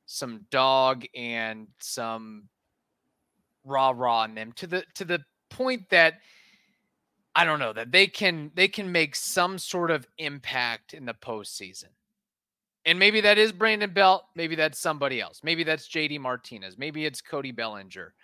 some 0.06 0.46
dog 0.50 1.04
and 1.14 1.66
some 1.78 2.44
rah 3.64 3.92
rah 3.94 4.24
in 4.24 4.34
them 4.34 4.52
to 4.52 4.66
the 4.66 4.84
to 4.94 5.04
the 5.04 5.20
point 5.50 5.88
that 5.90 6.14
I 7.34 7.44
don't 7.44 7.58
know 7.58 7.72
that 7.72 7.92
they 7.92 8.06
can 8.06 8.50
they 8.54 8.68
can 8.68 8.90
make 8.90 9.14
some 9.14 9.58
sort 9.58 9.90
of 9.90 10.06
impact 10.18 10.94
in 10.94 11.04
the 11.04 11.14
postseason. 11.14 11.88
And 12.84 12.98
maybe 13.00 13.20
that 13.22 13.36
is 13.36 13.50
Brandon 13.50 13.92
Belt. 13.92 14.24
Maybe 14.36 14.54
that's 14.54 14.78
somebody 14.78 15.20
else. 15.20 15.40
Maybe 15.42 15.64
that's 15.64 15.88
JD 15.88 16.20
Martinez. 16.20 16.78
Maybe 16.78 17.04
it's 17.04 17.20
Cody 17.20 17.50
Bellinger. 17.50 18.14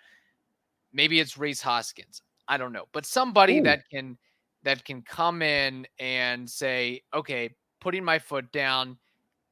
Maybe 0.93 1.19
it's 1.19 1.37
Rhys 1.37 1.61
Hoskins. 1.61 2.21
I 2.47 2.57
don't 2.57 2.73
know, 2.73 2.85
but 2.91 3.05
somebody 3.05 3.59
Ooh. 3.59 3.63
that 3.63 3.89
can 3.89 4.17
that 4.63 4.83
can 4.85 5.01
come 5.01 5.41
in 5.41 5.85
and 5.99 6.49
say, 6.49 7.01
okay, 7.13 7.49
putting 7.79 8.03
my 8.03 8.19
foot 8.19 8.51
down. 8.51 8.97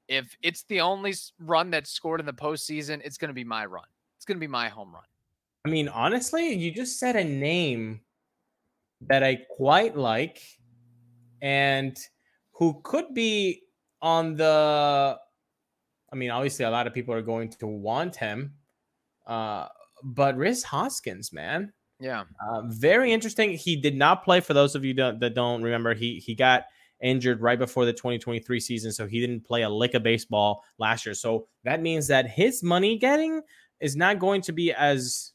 If 0.07 0.35
it's 0.41 0.63
the 0.63 0.81
only 0.81 1.13
run 1.39 1.71
that's 1.71 1.91
scored 1.91 2.19
in 2.19 2.25
the 2.25 2.33
postseason, 2.33 3.01
it's 3.03 3.17
going 3.17 3.29
to 3.29 3.33
be 3.35 3.43
my 3.43 3.65
run. 3.65 3.85
It's 4.17 4.25
going 4.25 4.37
to 4.37 4.41
be 4.41 4.47
my 4.47 4.69
home 4.69 4.93
run. 4.93 5.03
I 5.65 5.69
mean, 5.69 5.87
honestly, 5.89 6.53
you 6.53 6.71
just 6.71 6.99
said 6.99 7.15
a 7.15 7.23
name 7.23 8.01
that 9.07 9.23
I 9.23 9.35
quite 9.49 9.95
like 9.95 10.41
and 11.41 11.97
who 12.53 12.79
could 12.83 13.13
be 13.13 13.63
on 14.01 14.35
the 14.35 15.17
I 16.13 16.15
mean, 16.15 16.29
obviously 16.29 16.65
a 16.65 16.69
lot 16.69 16.87
of 16.87 16.93
people 16.93 17.13
are 17.13 17.21
going 17.21 17.49
to 17.49 17.67
want 17.67 18.15
him. 18.15 18.53
Uh 19.25 19.67
but 20.03 20.35
Rhys 20.35 20.63
Hoskins, 20.63 21.31
man. 21.31 21.73
Yeah. 22.01 22.23
Uh, 22.45 22.63
very 22.65 23.13
interesting. 23.13 23.51
He 23.51 23.75
did 23.75 23.95
not 23.95 24.23
play 24.23 24.39
for 24.39 24.53
those 24.53 24.75
of 24.75 24.83
you 24.83 24.93
that, 24.95 25.19
that 25.19 25.35
don't 25.35 25.61
remember. 25.61 25.93
He 25.93 26.15
he 26.15 26.33
got 26.33 26.65
injured 27.01 27.41
right 27.41 27.59
before 27.59 27.85
the 27.85 27.93
2023 27.93 28.59
season, 28.59 28.91
so 28.91 29.07
he 29.07 29.19
didn't 29.21 29.45
play 29.45 29.61
a 29.61 29.69
lick 29.69 29.93
of 29.93 30.03
baseball 30.03 30.63
last 30.79 31.05
year. 31.05 31.13
So 31.13 31.47
that 31.63 31.81
means 31.81 32.07
that 32.07 32.27
his 32.27 32.63
money 32.63 32.97
getting 32.97 33.41
is 33.79 33.95
not 33.95 34.19
going 34.19 34.41
to 34.41 34.51
be 34.51 34.73
as 34.73 35.33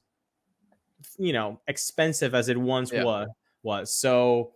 you 1.19 1.33
know 1.33 1.61
expensive 1.69 2.35
as 2.35 2.49
it 2.49 2.59
once 2.59 2.93
yeah. 2.93 3.05
was 3.05 3.29
was. 3.63 3.95
So 3.95 4.53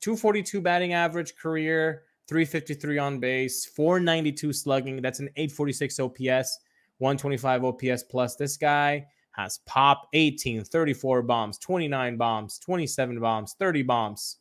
242 0.00 0.60
batting 0.60 0.92
average 0.92 1.34
career, 1.36 2.04
353 2.28 2.98
on 2.98 3.18
base, 3.18 3.66
492 3.66 4.52
slugging. 4.52 5.02
That's 5.02 5.18
an 5.18 5.28
846 5.36 5.98
OPS, 5.98 6.58
125 6.98 7.64
OPS 7.64 8.04
plus. 8.04 8.36
This 8.36 8.56
guy 8.56 9.06
has 9.32 9.60
pop 9.66 10.08
18, 10.12 10.64
34 10.64 11.22
bombs, 11.22 11.58
29 11.58 12.16
bombs, 12.16 12.58
27 12.58 13.20
bombs, 13.20 13.54
30 13.58 13.82
bombs. 13.82 14.38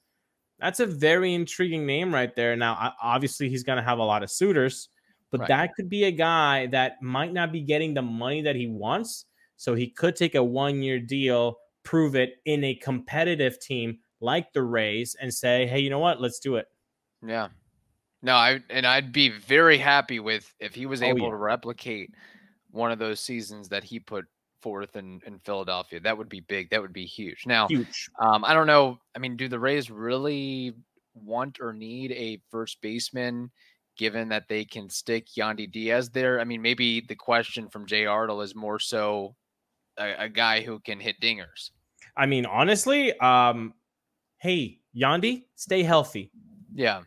That's 0.59 0.79
a 0.79 0.85
very 0.85 1.33
intriguing 1.33 1.85
name 1.85 2.13
right 2.13 2.35
there. 2.35 2.55
Now, 2.55 2.93
obviously, 3.01 3.49
he's 3.49 3.63
going 3.63 3.77
to 3.77 3.83
have 3.83 3.97
a 3.97 4.03
lot 4.03 4.21
of 4.21 4.29
suitors, 4.29 4.89
but 5.31 5.41
right. 5.41 5.47
that 5.47 5.75
could 5.75 5.89
be 5.89 6.03
a 6.03 6.11
guy 6.11 6.67
that 6.67 7.01
might 7.01 7.33
not 7.33 7.51
be 7.51 7.61
getting 7.61 7.93
the 7.93 8.01
money 8.01 8.41
that 8.43 8.55
he 8.55 8.67
wants. 8.67 9.25
So 9.57 9.75
he 9.75 9.87
could 9.87 10.15
take 10.15 10.35
a 10.35 10.43
one 10.43 10.81
year 10.83 10.99
deal, 10.99 11.57
prove 11.83 12.15
it 12.15 12.35
in 12.45 12.63
a 12.63 12.75
competitive 12.75 13.59
team 13.59 13.99
like 14.19 14.53
the 14.53 14.61
Rays, 14.61 15.15
and 15.19 15.33
say, 15.33 15.65
hey, 15.65 15.79
you 15.79 15.89
know 15.89 15.99
what? 15.99 16.21
Let's 16.21 16.39
do 16.39 16.57
it. 16.57 16.67
Yeah. 17.25 17.47
No, 18.21 18.35
I 18.35 18.59
and 18.69 18.85
I'd 18.85 19.11
be 19.11 19.29
very 19.29 19.77
happy 19.77 20.19
with 20.19 20.53
if 20.59 20.75
he 20.75 20.85
was 20.85 21.01
oh, 21.01 21.05
able 21.05 21.21
oh, 21.21 21.25
yeah. 21.25 21.29
to 21.31 21.37
replicate 21.37 22.13
one 22.69 22.91
of 22.91 22.99
those 22.99 23.19
seasons 23.19 23.69
that 23.69 23.83
he 23.83 23.99
put 23.99 24.25
fourth 24.61 24.95
in, 24.95 25.21
in 25.25 25.39
Philadelphia. 25.39 25.99
That 25.99 26.17
would 26.17 26.29
be 26.29 26.41
big. 26.41 26.69
That 26.69 26.81
would 26.81 26.93
be 26.93 27.05
huge. 27.05 27.45
Now, 27.45 27.67
huge. 27.67 28.09
Um, 28.19 28.43
I 28.45 28.53
don't 28.53 28.67
know. 28.67 28.99
I 29.15 29.19
mean, 29.19 29.35
do 29.35 29.47
the 29.47 29.59
Rays 29.59 29.91
really 29.91 30.73
want 31.13 31.59
or 31.59 31.73
need 31.73 32.11
a 32.11 32.41
first 32.49 32.81
baseman 32.81 33.51
given 33.97 34.29
that 34.29 34.47
they 34.47 34.65
can 34.65 34.89
stick 34.89 35.27
Yandy 35.37 35.71
Diaz 35.71 36.09
there. 36.09 36.39
I 36.39 36.43
mean, 36.43 36.61
maybe 36.61 37.01
the 37.01 37.15
question 37.15 37.67
from 37.69 37.85
Jay 37.85 38.05
Ardle 38.05 38.41
is 38.41 38.55
more 38.55 38.79
so 38.79 39.35
a, 39.97 40.25
a 40.25 40.29
guy 40.29 40.61
who 40.61 40.79
can 40.79 40.99
hit 40.99 41.19
dingers. 41.21 41.71
I 42.15 42.25
mean, 42.25 42.45
honestly, 42.45 43.17
um, 43.19 43.73
hey, 44.37 44.79
Yandy, 44.95 45.43
stay 45.55 45.83
healthy. 45.83 46.31
Yeah. 46.73 47.01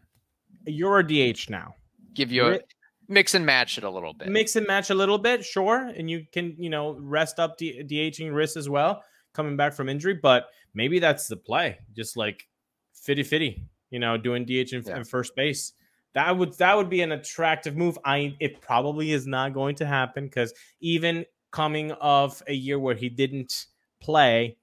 You're 0.66 1.00
a 1.00 1.06
DH 1.06 1.50
now. 1.50 1.74
Give 2.14 2.30
you 2.30 2.46
a 2.46 2.60
mix 3.08 3.34
and 3.34 3.44
match 3.46 3.78
it 3.78 3.84
a 3.84 3.90
little 3.90 4.12
bit. 4.14 4.28
Mix 4.28 4.56
and 4.56 4.66
match 4.66 4.90
a 4.90 4.94
little 4.94 5.18
bit, 5.18 5.44
sure. 5.44 5.78
And 5.96 6.10
you 6.10 6.24
can, 6.32 6.54
you 6.58 6.70
know, 6.70 6.96
rest 7.00 7.38
up 7.38 7.56
D- 7.58 7.82
DHing 7.84 8.34
wrist 8.34 8.56
as 8.56 8.68
well, 8.68 9.02
coming 9.32 9.56
back 9.56 9.74
from 9.74 9.88
injury. 9.88 10.14
But 10.14 10.46
maybe 10.74 10.98
that's 10.98 11.28
the 11.28 11.36
play. 11.36 11.78
Just 11.94 12.16
like 12.16 12.46
fitty 12.94 13.22
fitty, 13.22 13.66
you 13.90 13.98
know, 13.98 14.16
doing 14.16 14.44
DH 14.44 14.72
and, 14.72 14.86
Yeah. 14.86 14.96
and 14.96 15.08
first 15.08 15.34
base. 15.36 15.72
That 16.14 16.36
would 16.38 16.56
that 16.58 16.76
would 16.76 16.88
be 16.90 17.00
an 17.02 17.12
attractive 17.12 17.76
move. 17.76 17.98
I 18.04 18.36
it 18.40 18.60
probably 18.60 19.12
is 19.12 19.26
not 19.26 19.52
going 19.52 19.74
to 19.76 19.86
happen 19.86 20.24
because 20.24 20.54
even 20.80 21.24
coming 21.50 21.90
of 21.92 22.42
a 22.46 22.52
year 22.54 22.78
where 22.78 22.94
he 22.94 23.08
didn't 23.08 23.66
play, 24.00 24.56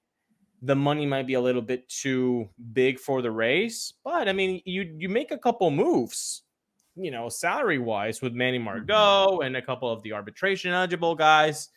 the 0.61 0.75
money 0.75 1.05
might 1.05 1.27
be 1.27 1.33
a 1.33 1.41
little 1.41 1.61
bit 1.61 1.89
too 1.89 2.47
big 2.73 2.99
for 2.99 3.21
the 3.21 3.31
Rays. 3.31 3.93
But 4.03 4.29
I 4.29 4.33
mean, 4.33 4.61
you 4.65 4.95
you 4.97 5.09
make 5.09 5.31
a 5.31 5.37
couple 5.37 5.69
moves, 5.71 6.43
you 6.95 7.11
know, 7.11 7.29
salary 7.29 7.79
wise 7.79 8.21
with 8.21 8.33
Manny 8.33 8.57
Margot 8.57 9.39
and 9.39 9.55
a 9.55 9.61
couple 9.61 9.91
of 9.91 10.01
the 10.03 10.13
arbitration 10.13 10.73
eligible 10.73 11.15
guys, 11.15 11.69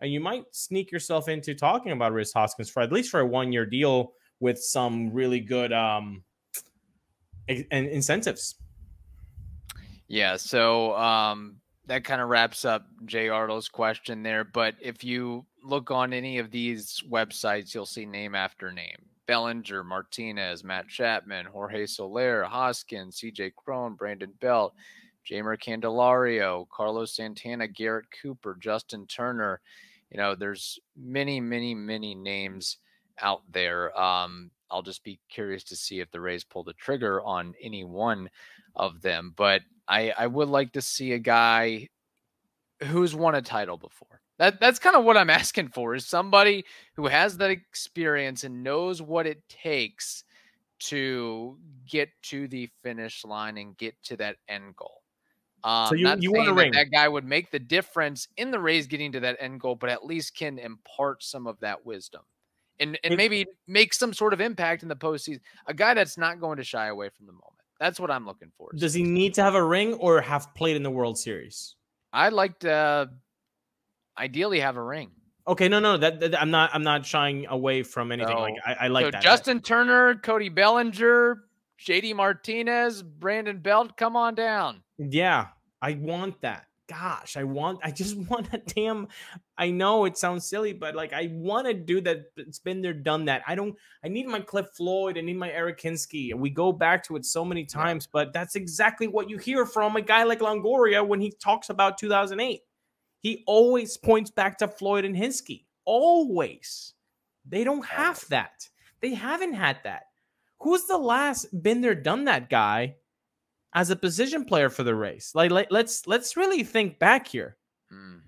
and 0.00 0.12
you 0.12 0.20
might 0.20 0.44
sneak 0.52 0.90
yourself 0.90 1.28
into 1.28 1.54
talking 1.54 1.92
about 1.92 2.12
Rhys 2.12 2.32
Hoskins 2.32 2.70
for 2.70 2.82
at 2.82 2.92
least 2.92 3.10
for 3.10 3.20
a 3.20 3.26
one 3.26 3.52
year 3.52 3.66
deal 3.66 4.12
with 4.40 4.58
some 4.58 5.12
really 5.12 5.40
good 5.40 5.72
um 5.72 6.22
and 7.48 7.66
incentives. 7.70 8.56
Yeah, 10.08 10.36
so 10.36 10.96
um, 10.96 11.56
that 11.86 12.04
kind 12.04 12.20
of 12.20 12.28
wraps 12.28 12.64
up 12.64 12.86
Jay 13.04 13.28
Ardle's 13.28 13.68
question 13.68 14.22
there. 14.22 14.44
But 14.44 14.74
if 14.80 15.04
you 15.04 15.46
look 15.64 15.90
on 15.90 16.12
any 16.12 16.38
of 16.38 16.50
these 16.50 17.02
websites, 17.10 17.74
you'll 17.74 17.86
see 17.86 18.06
name 18.06 18.34
after 18.34 18.72
name. 18.72 19.06
Bellinger, 19.26 19.84
Martinez, 19.84 20.64
Matt 20.64 20.88
Chapman, 20.88 21.46
Jorge 21.46 21.86
Soler, 21.86 22.44
Hoskins, 22.44 23.20
CJ 23.20 23.54
Cron, 23.54 23.94
Brandon 23.94 24.32
Belt, 24.40 24.74
Jeimer 25.28 25.60
Candelario, 25.60 26.66
Carlos 26.68 27.14
Santana, 27.14 27.66
Garrett 27.66 28.06
Cooper, 28.22 28.56
Justin 28.60 29.06
Turner. 29.06 29.60
You 30.10 30.18
know, 30.18 30.34
there's 30.34 30.78
many, 30.96 31.40
many, 31.40 31.74
many 31.74 32.14
names 32.14 32.78
out 33.20 33.42
there. 33.50 33.98
Um, 33.98 34.50
I'll 34.70 34.82
just 34.82 35.04
be 35.04 35.18
curious 35.28 35.64
to 35.64 35.76
see 35.76 36.00
if 36.00 36.10
the 36.10 36.20
Rays 36.20 36.44
pull 36.44 36.64
the 36.64 36.72
trigger 36.74 37.22
on 37.22 37.54
any 37.60 37.84
one 37.84 38.30
of 38.74 39.02
them. 39.02 39.32
But 39.36 39.62
I, 39.88 40.12
I 40.16 40.26
would 40.26 40.48
like 40.48 40.72
to 40.72 40.82
see 40.82 41.12
a 41.12 41.18
guy 41.18 41.88
who's 42.84 43.14
won 43.14 43.34
a 43.34 43.42
title 43.42 43.76
before. 43.76 44.20
That 44.38 44.60
that's 44.60 44.78
kind 44.78 44.96
of 44.96 45.04
what 45.04 45.16
I'm 45.16 45.30
asking 45.42 45.68
for 45.68 45.94
is 45.94 46.06
somebody 46.06 46.64
who 46.94 47.06
has 47.06 47.38
that 47.38 47.50
experience 47.50 48.44
and 48.44 48.62
knows 48.62 49.00
what 49.00 49.26
it 49.26 49.48
takes 49.48 50.24
to 50.78 51.58
get 51.88 52.10
to 52.24 52.48
the 52.48 52.68
finish 52.82 53.24
line 53.24 53.56
and 53.56 53.76
get 53.78 53.94
to 54.04 54.16
that 54.18 54.36
end 54.48 54.76
goal. 54.76 55.02
Um, 55.64 55.88
So 55.88 55.94
you- 55.94 56.16
you 56.20 56.32
want 56.32 56.48
a 56.48 56.52
that 56.52 56.60
ring. 56.60 56.72
That 56.72 56.90
guy 56.90 57.08
would 57.08 57.24
make 57.24 57.50
the 57.50 57.58
difference 57.58 58.28
in 58.36 58.50
the 58.50 58.60
Rays 58.60 58.86
getting 58.86 59.10
to 59.12 59.20
that 59.20 59.36
end 59.40 59.60
goal, 59.60 59.74
but 59.74 59.88
at 59.88 60.04
least 60.04 60.36
can 60.36 60.58
impart 60.58 61.22
some 61.22 61.46
of 61.46 61.58
that 61.60 61.84
wisdom. 61.86 62.22
And, 62.78 62.98
and 63.02 63.16
maybe 63.16 63.46
make 63.66 63.94
some 63.94 64.12
sort 64.12 64.34
of 64.34 64.40
impact 64.42 64.82
in 64.82 64.90
the 64.90 64.96
postseason. 64.96 65.40
A 65.66 65.72
guy 65.72 65.94
that's 65.94 66.18
not 66.18 66.40
going 66.40 66.58
to 66.58 66.64
shy 66.64 66.88
away 66.88 67.08
from 67.08 67.24
the 67.24 67.32
moment. 67.32 67.62
That's 67.80 67.98
what 67.98 68.10
I'm 68.10 68.26
looking 68.26 68.52
for. 68.58 68.70
Does 68.76 68.92
he 68.92 69.02
need 69.02 69.32
to 69.34 69.42
have 69.42 69.54
a 69.54 69.64
ring 69.64 69.94
or 69.94 70.20
have 70.20 70.54
played 70.54 70.76
in 70.76 70.82
the 70.82 70.90
World 70.90 71.16
Series? 71.18 71.74
I'd 72.12 72.34
like 72.34 72.58
to 72.60 72.70
uh, 72.70 73.06
ideally 74.18 74.60
have 74.60 74.76
a 74.76 74.82
ring. 74.82 75.10
Okay, 75.48 75.68
no, 75.68 75.78
no, 75.78 75.96
that, 75.96 76.18
that- 76.20 76.40
I'm 76.40 76.50
not. 76.50 76.70
I'm 76.72 76.82
not 76.82 77.06
shying 77.06 77.46
away 77.48 77.82
from 77.82 78.10
anything. 78.10 78.36
Like 78.36 78.54
I, 78.66 78.72
I 78.72 78.88
like 78.88 79.06
so 79.06 79.10
that. 79.12 79.22
Justin 79.22 79.60
Turner, 79.60 80.16
Cody 80.16 80.48
Bellinger, 80.48 81.44
JD 81.80 82.16
Martinez, 82.16 83.02
Brandon 83.02 83.58
Belt, 83.58 83.96
come 83.96 84.16
on 84.16 84.34
down. 84.34 84.82
Yeah, 84.98 85.48
I 85.80 85.94
want 85.94 86.40
that. 86.40 86.66
Gosh, 86.88 87.36
I 87.36 87.44
want. 87.44 87.78
I 87.84 87.92
just 87.92 88.16
want 88.30 88.52
a 88.52 88.58
damn. 88.58 89.06
I 89.56 89.70
know 89.70 90.04
it 90.04 90.18
sounds 90.18 90.44
silly, 90.46 90.72
but 90.72 90.96
like 90.96 91.12
I 91.12 91.30
want 91.32 91.68
to 91.68 91.74
do 91.74 92.00
that. 92.00 92.24
It's 92.36 92.58
been 92.58 92.82
there, 92.82 92.92
done 92.92 93.26
that. 93.26 93.42
I 93.46 93.54
don't. 93.54 93.76
I 94.04 94.08
need 94.08 94.26
my 94.26 94.40
Cliff 94.40 94.66
Floyd. 94.76 95.16
I 95.16 95.20
need 95.20 95.36
my 95.36 95.50
Eric 95.52 95.80
Hinske. 95.80 96.34
We 96.34 96.50
go 96.50 96.72
back 96.72 97.04
to 97.04 97.14
it 97.14 97.24
so 97.24 97.44
many 97.44 97.64
times, 97.64 98.08
but 98.10 98.32
that's 98.32 98.56
exactly 98.56 99.06
what 99.06 99.30
you 99.30 99.38
hear 99.38 99.64
from 99.64 99.94
a 99.94 100.02
guy 100.02 100.24
like 100.24 100.40
Longoria 100.40 101.06
when 101.06 101.20
he 101.20 101.30
talks 101.30 101.70
about 101.70 101.98
2008. 101.98 102.62
He 103.20 103.42
always 103.46 103.96
points 103.96 104.30
back 104.30 104.58
to 104.58 104.68
Floyd 104.68 105.04
and 105.04 105.16
Hinske. 105.16 105.64
Always. 105.84 106.94
They 107.48 107.64
don't 107.64 107.84
have 107.86 108.24
that. 108.28 108.68
They 109.00 109.14
haven't 109.14 109.54
had 109.54 109.78
that. 109.84 110.04
Who's 110.60 110.84
the 110.86 110.98
last 110.98 111.46
been 111.62 111.80
there, 111.80 111.94
done 111.94 112.24
that 112.24 112.48
guy 112.50 112.96
as 113.74 113.90
a 113.90 113.96
position 113.96 114.44
player 114.44 114.70
for 114.70 114.82
the 114.84 114.94
Rays? 114.94 115.32
Like, 115.34 115.50
let, 115.50 115.70
let's 115.70 116.06
let's 116.06 116.36
really 116.36 116.64
think 116.64 116.98
back 116.98 117.28
here. 117.28 117.56
Hmm. 117.90 118.18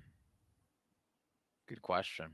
Good 1.66 1.83
question. 1.83 2.27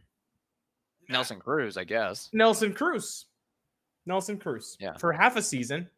Nelson 1.08 1.38
Cruz, 1.38 1.76
I 1.76 1.84
guess, 1.84 2.28
Nelson 2.32 2.72
Cruz. 2.72 3.26
Nelson 4.06 4.38
Cruz. 4.38 4.76
Yeah. 4.80 4.96
For 4.98 5.12
half 5.12 5.36
a 5.36 5.42
season. 5.42 5.88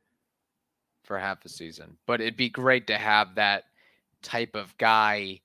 for 1.04 1.18
half 1.18 1.44
a 1.44 1.48
season. 1.48 1.96
But 2.06 2.20
it'd 2.20 2.36
be 2.36 2.48
great 2.48 2.86
to 2.88 2.98
have 2.98 3.34
that 3.36 3.64
type 4.22 4.54
of 4.56 4.76
guy 4.78 5.40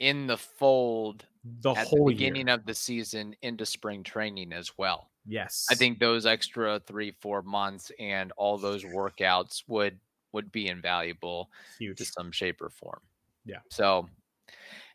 in 0.00 0.26
the 0.26 0.36
fold 0.36 1.24
The 1.60 1.70
at 1.70 1.84
the 1.84 1.96
whole 1.96 2.06
beginning 2.06 2.46
year. 2.48 2.54
of 2.56 2.66
the 2.66 2.74
season 2.74 3.34
into 3.42 3.64
spring 3.66 4.02
training 4.02 4.52
as 4.52 4.72
well. 4.76 5.10
yes. 5.26 5.66
I 5.70 5.74
think 5.74 5.98
those 5.98 6.26
extra 6.26 6.80
three, 6.80 7.12
four 7.20 7.42
months 7.42 7.90
and 7.98 8.32
all 8.36 8.58
those 8.58 8.84
workouts 8.84 9.62
would 9.68 9.98
would 10.32 10.50
be 10.50 10.66
invaluable 10.68 11.48
huge. 11.78 11.96
to 11.98 12.04
some 12.04 12.32
shape 12.32 12.60
or 12.60 12.68
form. 12.70 13.00
Yeah. 13.46 13.60
So 13.70 14.08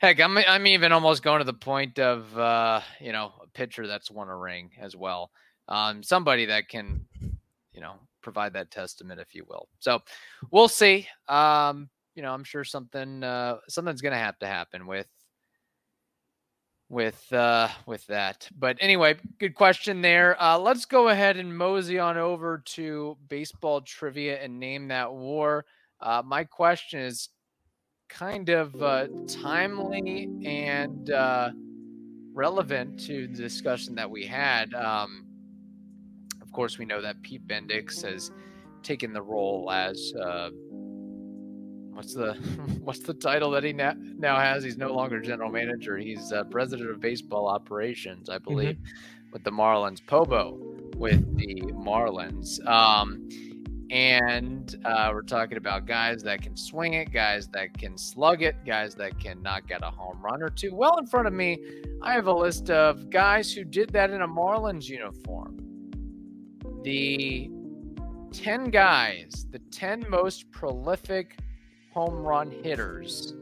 heck, 0.01 0.19
I'm 0.19 0.37
I'm 0.37 0.67
even 0.67 0.91
almost 0.91 1.23
going 1.23 1.39
to 1.39 1.45
the 1.45 1.53
point 1.53 1.97
of 1.99 2.37
uh, 2.37 2.81
you 2.99 3.11
know, 3.13 3.31
a 3.41 3.47
pitcher 3.47 3.87
that's 3.87 4.11
won 4.11 4.27
a 4.27 4.35
ring 4.35 4.71
as 4.79 4.95
well. 4.97 5.31
Um, 5.69 6.03
somebody 6.03 6.45
that 6.47 6.67
can, 6.67 7.05
you 7.71 7.79
know, 7.79 7.93
provide 8.21 8.53
that 8.53 8.69
testament, 8.71 9.19
if 9.21 9.33
you 9.33 9.45
will. 9.47 9.69
So 9.79 10.01
we'll 10.51 10.67
see. 10.67 11.07
Um, 11.27 11.89
you 12.15 12.21
know, 12.23 12.33
I'm 12.33 12.43
sure 12.43 12.63
something 12.63 13.23
uh 13.23 13.57
something's 13.67 14.01
gonna 14.01 14.17
have 14.17 14.39
to 14.39 14.47
happen 14.47 14.87
with 14.87 15.07
with 16.89 17.31
uh 17.33 17.69
with 17.85 18.05
that. 18.07 18.49
But 18.57 18.77
anyway 18.81 19.17
good 19.39 19.53
question 19.55 20.01
there. 20.01 20.41
Uh 20.41 20.57
let's 20.57 20.85
go 20.85 21.09
ahead 21.09 21.37
and 21.37 21.55
mosey 21.55 21.99
on 21.99 22.17
over 22.17 22.63
to 22.65 23.15
baseball 23.27 23.81
trivia 23.81 24.41
and 24.41 24.59
name 24.59 24.87
that 24.87 25.13
war. 25.13 25.65
Uh 26.01 26.23
my 26.25 26.43
question 26.43 26.99
is 26.99 27.29
kind 28.09 28.49
of 28.49 28.81
uh 28.81 29.07
timely 29.27 30.27
and 30.43 31.11
uh 31.11 31.51
relevant 32.33 32.99
to 33.01 33.27
the 33.27 33.37
discussion 33.37 33.93
that 33.95 34.09
we 34.09 34.25
had. 34.25 34.73
Um 34.73 35.25
of 36.41 36.51
course 36.51 36.79
we 36.79 36.85
know 36.85 37.01
that 37.01 37.21
pete 37.21 37.47
bendix 37.47 38.03
has 38.03 38.31
taken 38.81 39.13
the 39.13 39.21
role 39.21 39.69
as 39.71 40.13
uh 40.19 40.49
what's 41.99 42.13
the 42.13 42.33
what's 42.85 42.99
the 42.99 43.13
title 43.13 43.51
that 43.51 43.61
he 43.61 43.73
now, 43.73 43.93
now 44.17 44.39
has? 44.39 44.63
He's 44.63 44.77
no 44.77 44.93
longer 44.93 45.19
general 45.19 45.51
manager. 45.51 45.97
He's 45.97 46.31
uh, 46.31 46.45
president 46.45 46.89
of 46.89 47.01
baseball 47.01 47.47
operations 47.47 48.29
i 48.29 48.37
believe 48.37 48.77
with 49.33 49.43
the 49.43 49.51
marlins 49.51 49.99
pobo 50.07 50.57
with 50.95 51.37
the 51.37 51.61
marlins. 51.73 52.65
Um 52.65 53.27
and 53.91 54.75
uh, 54.85 55.09
we're 55.11 55.23
talking 55.23 55.57
about 55.57 55.87
guys 55.87 56.21
that 56.21 56.43
can 56.43 56.55
swing 56.55 56.93
it 56.93 57.11
guys 57.11 57.49
that 57.49 57.77
can 57.77 57.97
slug 57.97 58.43
it 58.43 58.55
guys 58.65 58.95
that 58.95 59.19
can 59.19 59.41
knock 59.41 59.71
out 59.71 59.81
a 59.83 59.91
home 59.91 60.21
run 60.21 60.41
or 60.41 60.49
two. 60.49 60.73
Well 60.73 60.97
in 60.99 61.05
front 61.05 61.27
of 61.27 61.33
me 61.33 61.57
i 62.01 62.13
have 62.13 62.27
a 62.27 62.33
list 62.33 62.69
of 62.69 63.09
guys 63.09 63.51
who 63.51 63.65
did 63.65 63.89
that 63.89 64.09
in 64.11 64.21
a 64.21 64.27
marlins 64.27 64.87
uniform. 64.87 65.57
The 66.83 67.51
10 68.31 68.69
guys 68.69 69.47
the 69.51 69.59
10 69.59 70.05
most 70.09 70.49
prolific 70.51 71.37
home 71.99 72.23
run 72.23 72.49
hitters 72.49 73.33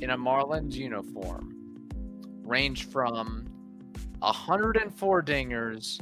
in 0.00 0.10
a 0.10 0.16
Marlins 0.16 0.74
uniform 0.74 1.56
range 2.44 2.86
from 2.88 3.44
104 4.20 5.22
dingers 5.24 6.00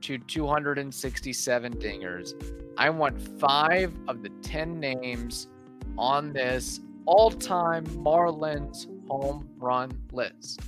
to 0.00 0.18
267 0.18 1.74
dingers. 1.74 2.34
I 2.76 2.90
want 2.90 3.22
five 3.38 3.96
of 4.08 4.24
the 4.24 4.30
10 4.42 4.80
names 4.80 5.46
on 5.96 6.32
this 6.32 6.80
all 7.06 7.30
time 7.30 7.86
Marlins 8.08 8.88
home 9.08 9.48
run 9.58 9.92
list. 10.10 10.60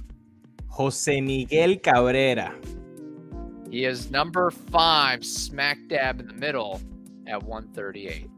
Jose 0.69 1.21
Miguel 1.21 1.75
Cabrera. 1.83 2.55
He 3.73 3.85
is 3.85 4.09
number 4.13 4.53
five, 4.53 5.25
smack 5.25 5.79
dab 5.89 6.21
in 6.21 6.29
the 6.29 6.35
middle 6.47 6.81
at 7.27 7.43
138. 7.43 8.31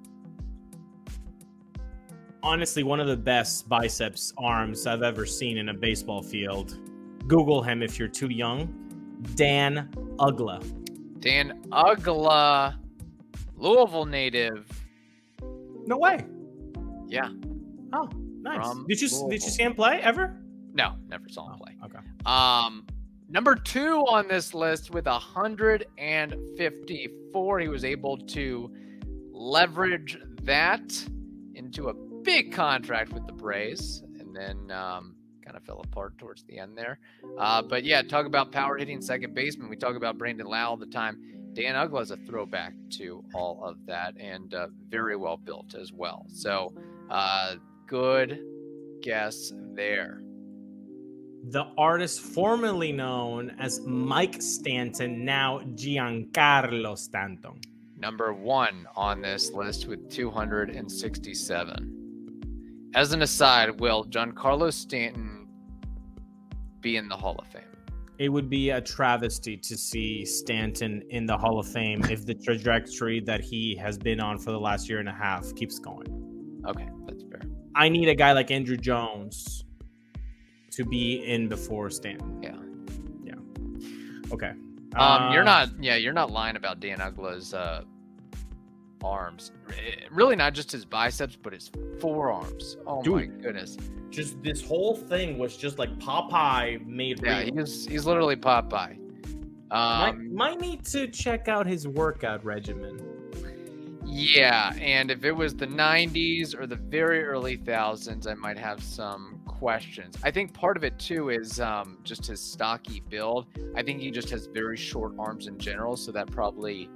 Honestly 2.42 2.82
one 2.82 3.00
of 3.00 3.06
the 3.06 3.16
best 3.16 3.68
biceps 3.68 4.32
arms 4.38 4.86
I've 4.86 5.02
ever 5.02 5.26
seen 5.26 5.58
in 5.58 5.68
a 5.70 5.74
baseball 5.74 6.22
field. 6.22 6.78
Google 7.26 7.62
him 7.62 7.82
if 7.82 7.98
you're 7.98 8.08
too 8.08 8.28
young. 8.28 8.72
Dan 9.34 9.88
Uggla. 10.18 10.62
Dan 11.20 11.60
Uggla, 11.70 12.76
Louisville 13.56 14.06
native. 14.06 14.66
No 15.86 15.98
way. 15.98 16.24
Yeah. 17.08 17.30
Oh, 17.92 18.08
nice. 18.40 18.66
From 18.66 18.86
Did 18.86 19.00
you 19.00 19.08
did 19.08 19.42
you 19.42 19.50
see 19.50 19.62
him 19.62 19.74
play 19.74 20.00
ever? 20.02 20.36
No, 20.72 20.94
never 21.08 21.28
saw 21.28 21.52
him 21.52 21.58
play. 21.58 21.76
Okay. 21.84 21.98
Um, 22.24 22.86
number 23.28 23.56
two 23.56 24.04
on 24.08 24.28
this 24.28 24.54
list 24.54 24.90
with 24.90 25.06
154, 25.06 27.58
he 27.58 27.68
was 27.68 27.84
able 27.84 28.16
to 28.16 28.72
leverage 29.32 30.18
that 30.42 31.04
into 31.54 31.88
a 31.88 31.94
big 32.28 32.52
contract 32.52 33.10
with 33.14 33.26
the 33.26 33.32
Braves, 33.32 34.02
and 34.20 34.36
then 34.36 34.70
um, 34.70 35.16
kind 35.42 35.56
of 35.56 35.62
fell 35.64 35.80
apart 35.80 36.18
towards 36.18 36.42
the 36.44 36.58
end 36.58 36.76
there. 36.76 36.98
Uh, 37.38 37.62
but 37.62 37.84
yeah, 37.84 38.02
talk 38.02 38.26
about 38.26 38.52
power 38.52 38.76
hitting 38.76 39.00
second 39.00 39.34
baseman. 39.34 39.70
We 39.70 39.76
talk 39.76 39.96
about 39.96 40.18
Brandon 40.18 40.46
Lowe 40.46 40.58
all 40.58 40.76
the 40.76 40.84
time. 40.84 41.18
Dan 41.54 41.74
Uggla 41.74 42.02
is 42.02 42.10
a 42.10 42.18
throwback 42.18 42.74
to 42.98 43.24
all 43.32 43.64
of 43.64 43.78
that, 43.86 44.14
and 44.20 44.52
uh, 44.52 44.66
very 44.90 45.16
well 45.16 45.38
built 45.38 45.74
as 45.74 45.90
well. 45.90 46.26
So, 46.28 46.74
uh, 47.08 47.54
good 47.86 48.40
guess 49.00 49.50
there. 49.72 50.20
The 51.50 51.64
artist 51.78 52.20
formerly 52.20 52.92
known 52.92 53.56
as 53.58 53.80
Mike 53.86 54.42
Stanton, 54.42 55.24
now 55.24 55.60
Giancarlo 55.60 56.98
Stanton. 56.98 57.60
number 57.96 58.34
one 58.34 58.86
on 58.94 59.22
this 59.22 59.50
list 59.52 59.86
with 59.88 60.10
267. 60.10 61.97
As 62.98 63.12
an 63.12 63.22
aside, 63.22 63.78
will 63.78 64.04
Giancarlo 64.06 64.72
Stanton 64.72 65.46
be 66.80 66.96
in 66.96 67.08
the 67.08 67.14
Hall 67.14 67.36
of 67.38 67.46
Fame? 67.46 67.62
It 68.18 68.28
would 68.28 68.50
be 68.50 68.70
a 68.70 68.80
travesty 68.80 69.56
to 69.56 69.76
see 69.78 70.24
Stanton 70.24 71.04
in 71.10 71.24
the 71.24 71.38
Hall 71.38 71.60
of 71.60 71.68
Fame 71.68 72.02
if 72.10 72.26
the 72.26 72.34
trajectory 72.34 73.20
that 73.20 73.40
he 73.40 73.76
has 73.76 73.98
been 73.98 74.18
on 74.18 74.36
for 74.36 74.50
the 74.50 74.58
last 74.58 74.88
year 74.88 74.98
and 74.98 75.08
a 75.08 75.12
half 75.12 75.54
keeps 75.54 75.78
going. 75.78 76.08
Okay, 76.66 76.88
that's 77.06 77.22
fair. 77.30 77.42
I 77.76 77.88
need 77.88 78.08
a 78.08 78.16
guy 78.16 78.32
like 78.32 78.48
Andruw 78.48 78.80
Jones 78.80 79.64
to 80.72 80.84
be 80.84 81.24
in 81.24 81.46
before 81.46 81.90
Stanton. 81.90 82.42
Yeah. 82.42 82.56
Yeah. 83.22 84.32
Okay. 84.34 84.54
Um, 84.96 85.32
you're 85.32 85.42
Uh, 85.42 85.44
not. 85.44 85.68
Yeah, 85.80 85.94
you're 85.94 86.12
not 86.12 86.32
lying 86.32 86.56
about 86.56 86.80
Dan 86.80 86.98
Uggla's 86.98 87.54
uh, 87.54 87.82
arms. 89.04 89.52
Really, 90.10 90.36
not 90.36 90.54
just 90.54 90.70
his 90.72 90.84
biceps, 90.84 91.36
but 91.40 91.52
his 91.52 91.70
forearms. 92.00 92.76
Oh 92.86 93.02
my 93.04 93.26
goodness. 93.26 93.76
just 94.10 94.42
this 94.42 94.62
whole 94.66 94.96
thing 94.96 95.38
was 95.38 95.56
just 95.56 95.78
like 95.78 95.90
Popeye 95.98 96.84
made 96.86 97.22
Yeah, 97.22 97.40
real. 97.42 97.54
he's 97.56 97.86
he's 97.86 98.06
literally 98.06 98.36
Popeye. 98.36 98.96
might, 99.70 100.08
Um, 100.10 100.34
might 100.34 100.60
need 100.60 100.84
to 100.86 101.06
check 101.08 101.48
out 101.48 101.66
his 101.66 101.86
workout 101.86 102.44
regimen. 102.44 102.98
Yeah, 104.10 104.72
and 104.80 105.10
if 105.10 105.24
it 105.24 105.32
was 105.32 105.54
the 105.54 105.66
90s 105.66 106.58
or 106.58 106.66
the 106.66 106.76
very 106.76 107.22
early 107.24 107.56
thousands, 107.56 108.26
I 108.26 108.32
might 108.34 108.56
have 108.58 108.82
some 108.82 109.38
questions. 109.46 110.16
I 110.24 110.30
think 110.30 110.54
part 110.54 110.78
of 110.78 110.84
it 110.84 110.98
too 110.98 111.28
is 111.28 111.60
um, 111.60 111.98
just 112.04 112.24
his 112.26 112.40
stocky 112.40 113.02
build. 113.10 113.46
I 113.76 113.82
think 113.82 114.00
he 114.00 114.10
just 114.10 114.30
has 114.30 114.46
very 114.46 114.78
short 114.78 115.12
arms 115.18 115.46
in 115.46 115.58
general, 115.58 115.94
so 115.94 116.10
that 116.12 116.30
probably 116.30 116.88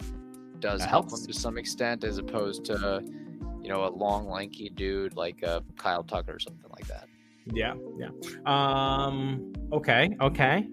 does 0.63 0.81
That 0.81 0.89
help 0.89 1.11
helps. 1.11 1.21
him 1.27 1.33
to 1.33 1.39
some 1.39 1.59
extent, 1.59 2.05
as 2.05 2.17
opposed 2.17 2.65
to, 2.67 3.03
you 3.61 3.69
know, 3.69 3.85
a 3.85 3.91
long, 3.91 4.29
lanky 4.29 4.71
dude 4.71 5.15
like 5.17 5.43
uh, 5.45 5.61
Kyle 5.77 6.03
Tucker 6.05 6.35
or 6.35 6.39
something 6.39 6.71
like 6.71 6.87
that. 6.87 7.07
Yeah, 7.53 7.75
yeah. 7.99 8.09
Um. 8.47 9.53
Okay. 9.73 10.17
Okay. 10.21 10.67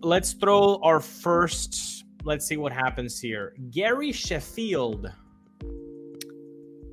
Let's 0.00 0.32
throw 0.32 0.76
our 0.82 1.00
first. 1.00 2.04
Let's 2.24 2.46
see 2.46 2.56
what 2.56 2.72
happens 2.72 3.18
here. 3.20 3.54
Gary 3.70 4.12
Sheffield. 4.12 5.10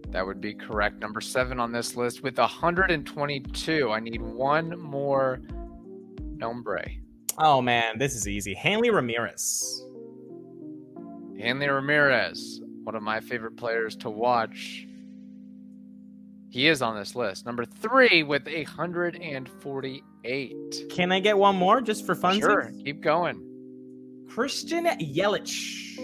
That 0.10 0.26
would 0.26 0.42
be 0.42 0.56
correct. 0.56 1.00
Number 1.00 1.22
seven 1.22 1.60
on 1.60 1.72
this 1.72 1.96
list 1.96 2.24
with 2.24 2.40
122. 2.40 3.92
I 3.92 4.00
need 4.00 4.22
one 4.22 4.80
more 4.80 5.40
nombre. 6.36 6.84
Oh 7.38 7.62
man, 7.62 8.00
this 8.00 8.16
is 8.16 8.28
easy. 8.28 8.56
Hanley 8.56 8.90
Ramirez. 8.90 9.86
Hanley 11.40 11.70
Ramirez, 11.70 12.60
one 12.84 12.96
of 12.96 13.04
my 13.04 13.22
favorite 13.22 13.56
players 13.56 13.96
to 13.98 14.10
watch. 14.10 14.86
He 16.50 16.68
is 16.68 16.82
on 16.82 16.98
this 16.98 17.16
list. 17.16 17.46
Number 17.46 17.64
three 17.64 18.24
with 18.24 18.46
148. 18.46 20.54
Can 20.90 21.12
I 21.12 21.20
get 21.20 21.38
one 21.38 21.56
more 21.56 21.80
just 21.80 22.06
for 22.06 22.16
fun? 22.16 22.40
Sure, 22.40 22.72
keep 22.84 23.02
going. 23.02 23.46
Christian 24.28 24.86
Yelich. 24.86 25.96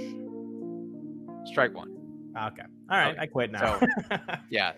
Strike 1.48 1.76
one. 1.76 1.92
Okay. 2.38 2.64
All 2.90 2.98
right. 2.98 3.12
Okay, 3.12 3.22
I 3.22 3.26
quit 3.26 3.52
now. 3.52 3.80
Yeah. 4.50 4.74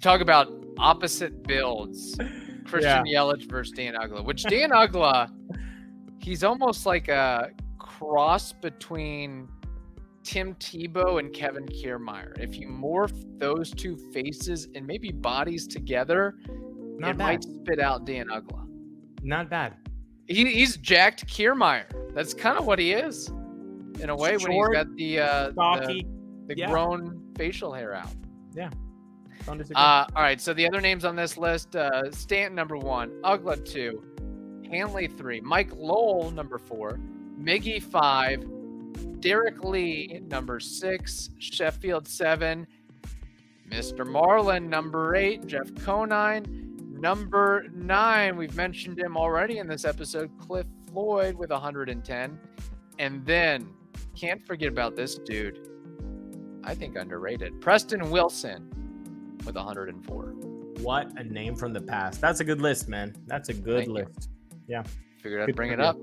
Talk 0.00 0.20
about 0.20 0.48
opposite 0.78 1.42
builds. 1.42 2.16
Christian 2.64 3.04
Yelich 3.06 3.50
versus 3.50 3.72
Dan 3.72 3.94
Uggla, 3.94 4.24
which 4.24 4.44
Dan 4.44 4.70
Uggla, 4.70 5.28
he's 6.18 6.44
almost 6.44 6.86
like 6.86 7.08
a 7.08 7.50
cross 7.78 8.52
between 8.52 9.48
Tim 10.22 10.54
Tebow 10.56 11.18
and 11.18 11.32
Kevin 11.32 11.66
Kiermaier. 11.66 12.38
If 12.38 12.56
you 12.56 12.68
morph 12.68 13.14
those 13.38 13.70
two 13.70 13.96
faces 14.12 14.68
and 14.74 14.86
maybe 14.86 15.10
bodies 15.10 15.66
together, 15.66 16.36
Not 16.98 17.10
it 17.10 17.18
bad. 17.18 17.24
might 17.24 17.42
spit 17.44 17.80
out 17.80 18.04
Dan 18.04 18.28
Uggla. 18.28 18.66
Not 19.22 19.48
bad. 19.48 19.76
He, 20.26 20.44
he's 20.46 20.76
jacked 20.76 21.26
Kiermaier. 21.26 22.14
That's 22.14 22.34
kind 22.34 22.58
of 22.58 22.66
what 22.66 22.78
he 22.78 22.92
is, 22.92 23.28
in 24.00 24.10
a 24.10 24.16
way, 24.16 24.36
when 24.36 24.40
he's 24.40 24.56
Short, 24.56 24.72
got 24.74 24.94
the 24.96 25.20
uh, 25.20 25.46
the, 25.46 25.52
Stocky. 25.52 26.06
the 26.46 26.56
yeah. 26.56 26.70
grown 26.70 27.22
facial 27.36 27.72
hair 27.72 27.94
out. 27.94 28.10
Don't 29.46 29.58
disagree. 29.58 29.80
Uh, 29.80 30.04
all 30.14 30.22
right, 30.22 30.40
so 30.40 30.52
the 30.52 30.66
other 30.66 30.80
names 30.80 31.04
on 31.04 31.16
this 31.16 31.38
list: 31.38 31.76
uh, 31.76 32.10
Stanton 32.10 32.54
number 32.54 32.76
one, 32.76 33.10
Uggla 33.22 33.64
two, 33.64 34.02
Hanley 34.70 35.06
three, 35.06 35.40
Mike 35.40 35.70
Lowell 35.74 36.30
number 36.32 36.58
four, 36.58 37.00
Miggy 37.40 37.82
five, 37.82 38.44
Derrek 39.20 39.62
Lee 39.64 40.20
number 40.28 40.60
six, 40.60 41.30
Sheffield 41.38 42.06
seven, 42.06 42.66
Mr. 43.68 44.06
Marlin 44.06 44.68
number 44.70 45.14
eight, 45.14 45.46
Jeff 45.46 45.74
Conine 45.84 46.76
number 47.00 47.66
nine. 47.74 48.36
We've 48.36 48.54
mentioned 48.56 48.98
him 48.98 49.16
already 49.16 49.58
in 49.58 49.66
this 49.68 49.84
episode. 49.84 50.30
Cliff 50.38 50.66
Floyd 50.92 51.34
with 51.36 51.50
110, 51.50 52.40
and 52.98 53.26
then 53.26 53.68
can't 54.16 54.44
forget 54.46 54.68
about 54.68 54.96
this 54.96 55.16
dude. 55.18 55.68
I 56.64 56.74
think 56.74 56.96
underrated. 56.96 57.60
Preston 57.60 58.10
Wilson 58.10 58.70
with 59.44 59.54
104. 59.54 60.24
what 60.80 61.10
a 61.18 61.24
name 61.24 61.54
from 61.54 61.72
the 61.72 61.80
past. 61.80 62.20
That's 62.20 62.40
a 62.40 62.44
good 62.44 62.60
list, 62.60 62.88
man. 62.88 63.14
That's 63.26 63.48
a 63.48 63.54
good 63.54 63.86
Thank 63.86 63.88
you. 63.88 63.94
list. 63.94 64.30
Figured 65.22 65.42
I'd 65.42 65.46
Good 65.46 65.56
bring 65.56 65.72
it 65.72 65.80
up. 65.80 65.96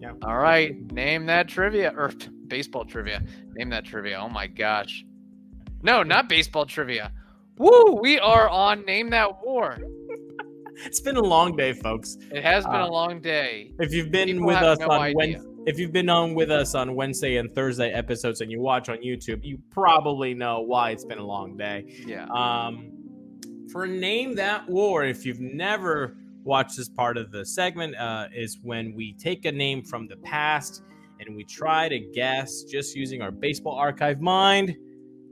Yeah. 0.00 0.12
All 0.22 0.38
right. 0.38 0.74
Name 0.92 1.26
that 1.26 1.48
trivia 1.48 1.92
or 1.96 2.10
baseball 2.48 2.84
trivia. 2.84 3.22
Name 3.54 3.70
that 3.70 3.84
trivia. 3.84 4.18
Oh 4.20 4.28
my 4.28 4.46
gosh. 4.46 5.04
No, 5.82 6.02
not 6.02 6.28
baseball 6.28 6.66
trivia. 6.66 7.12
Woo! 7.56 7.98
We 8.00 8.18
are 8.18 8.48
on 8.48 8.84
Name 8.86 9.10
That 9.10 9.44
War. 9.44 9.78
It's 10.86 11.00
been 11.00 11.16
a 11.16 11.20
long 11.22 11.56
day, 11.56 11.74
folks. 11.74 12.16
It 12.32 12.42
has 12.42 12.64
been 12.64 12.76
Uh, 12.76 12.86
a 12.86 12.90
long 12.90 13.20
day. 13.20 13.72
If 13.80 13.92
you've 13.92 14.10
been 14.10 14.28
People 14.28 14.46
with 14.46 14.56
us 14.62 14.78
no 14.78 14.86
on 14.88 15.00
idea. 15.02 15.14
Wednesday, 15.16 15.50
if 15.66 15.78
you've 15.78 15.92
been 15.92 16.08
on 16.08 16.32
with 16.32 16.50
us 16.50 16.74
on 16.74 16.94
Wednesday 16.94 17.36
and 17.36 17.54
Thursday 17.54 17.92
episodes 17.92 18.40
and 18.40 18.50
you 18.50 18.60
watch 18.62 18.88
on 18.88 18.96
YouTube, 18.98 19.44
you 19.44 19.58
probably 19.70 20.32
know 20.32 20.60
why 20.60 20.90
it's 20.92 21.04
been 21.04 21.18
a 21.18 21.26
long 21.26 21.58
day. 21.58 21.84
Yeah. 22.06 22.24
Um, 22.30 22.92
for 23.70 23.86
name 23.86 24.36
that 24.36 24.66
war, 24.70 25.04
if 25.04 25.26
you've 25.26 25.40
never 25.40 26.16
watched 26.44 26.76
this 26.76 26.88
part 26.88 27.16
of 27.16 27.30
the 27.30 27.44
segment, 27.44 27.96
uh, 27.96 28.28
is 28.34 28.58
when 28.62 28.94
we 28.94 29.12
take 29.14 29.44
a 29.44 29.52
name 29.52 29.82
from 29.82 30.06
the 30.06 30.16
past 30.18 30.82
and 31.18 31.36
we 31.36 31.44
try 31.44 31.88
to 31.88 31.98
guess, 31.98 32.62
just 32.64 32.96
using 32.96 33.20
our 33.20 33.30
baseball 33.30 33.74
archive 33.74 34.20
mind, 34.20 34.76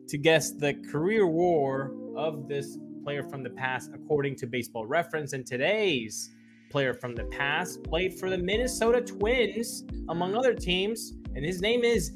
to 0.08 0.18
guess 0.18 0.52
the 0.52 0.74
career 0.90 1.26
war 1.26 1.92
of 2.16 2.48
this 2.48 2.78
player 3.04 3.22
from 3.22 3.42
the 3.42 3.50
past 3.50 3.90
according 3.94 4.36
to 4.36 4.46
Baseball 4.46 4.86
Reference. 4.86 5.32
And 5.32 5.46
today's 5.46 6.30
player 6.70 6.92
from 6.92 7.14
the 7.14 7.24
past 7.24 7.82
played 7.84 8.18
for 8.18 8.28
the 8.28 8.36
Minnesota 8.36 9.00
Twins, 9.00 9.84
among 10.10 10.34
other 10.34 10.54
teams, 10.54 11.14
and 11.34 11.44
his 11.44 11.60
name 11.62 11.84
is 11.84 12.12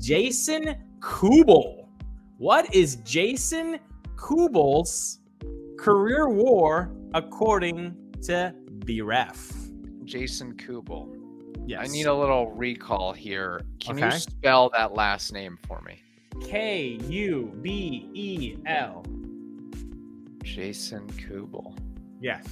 Jason 0.00 0.74
Kubel. 1.00 1.88
What 2.38 2.74
is 2.74 2.96
Jason 3.04 3.78
Kubel's 4.16 5.20
career 5.78 6.28
war 6.28 6.92
according 7.14 7.94
to 8.22 8.54
BREF? 8.84 9.52
Jason 10.04 10.54
Kubel. 10.54 11.16
Yes. 11.66 11.80
I 11.82 11.86
need 11.92 12.06
a 12.06 12.14
little 12.14 12.50
recall 12.52 13.12
here. 13.12 13.62
Can 13.78 13.98
you 13.98 14.10
spell 14.10 14.70
that 14.70 14.94
last 14.94 15.32
name 15.32 15.58
for 15.66 15.80
me? 15.82 16.02
K 16.40 16.98
U 17.08 17.52
B 17.62 18.08
E 18.14 18.56
L. 18.66 19.04
Jason 20.42 21.06
Kubel. 21.12 21.74
Yes. 22.20 22.46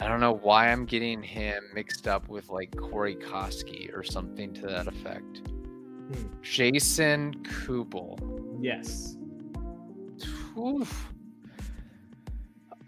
I 0.00 0.08
don't 0.08 0.20
know 0.20 0.34
why 0.34 0.70
I'm 0.70 0.84
getting 0.84 1.22
him 1.22 1.62
mixed 1.74 2.08
up 2.08 2.28
with 2.28 2.48
like 2.48 2.74
Corey 2.76 3.14
Koskie 3.14 3.96
or 3.96 4.02
something 4.02 4.52
to 4.54 4.62
that 4.62 4.88
effect. 4.88 5.42
Hmm. 5.46 6.26
Jason 6.42 7.34
Kubel. 7.44 8.18
Yes. 8.60 9.16
Oof. 10.58 11.11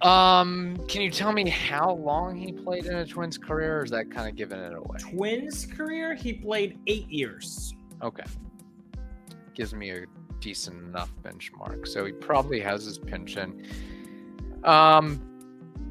Um, 0.04 0.76
can 0.86 1.00
you 1.00 1.10
tell 1.10 1.32
me 1.32 1.48
how 1.48 1.94
long 1.94 2.36
he 2.36 2.52
played 2.52 2.84
in 2.84 2.94
a 2.94 3.06
Twins 3.06 3.38
career, 3.38 3.78
or 3.80 3.84
is 3.84 3.90
that 3.90 4.10
kind 4.10 4.28
of 4.28 4.36
giving 4.36 4.58
it 4.58 4.74
away? 4.74 4.98
Twins 4.98 5.64
career, 5.64 6.14
he 6.14 6.34
played 6.34 6.78
eight 6.86 7.08
years. 7.08 7.74
Okay. 8.02 8.24
Gives 9.54 9.74
me 9.74 9.90
a 9.92 10.04
decent 10.40 10.84
enough 10.84 11.10
benchmark. 11.22 11.88
So 11.88 12.04
he 12.04 12.12
probably 12.12 12.60
has 12.60 12.84
his 12.84 12.98
pension. 12.98 13.66
Um, 14.62 15.22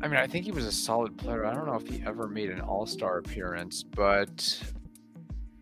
I 0.04 0.08
mean, 0.08 0.20
I 0.20 0.28
think 0.28 0.46
he 0.46 0.52
was 0.52 0.66
a 0.66 0.72
solid 0.72 1.18
player. 1.18 1.44
I 1.44 1.54
don't 1.56 1.66
know 1.66 1.74
if 1.74 1.88
he 1.88 2.04
ever 2.06 2.28
made 2.28 2.52
an 2.52 2.62
All 2.62 2.86
Star 2.86 3.18
appearance, 3.18 3.82
but 3.82 4.62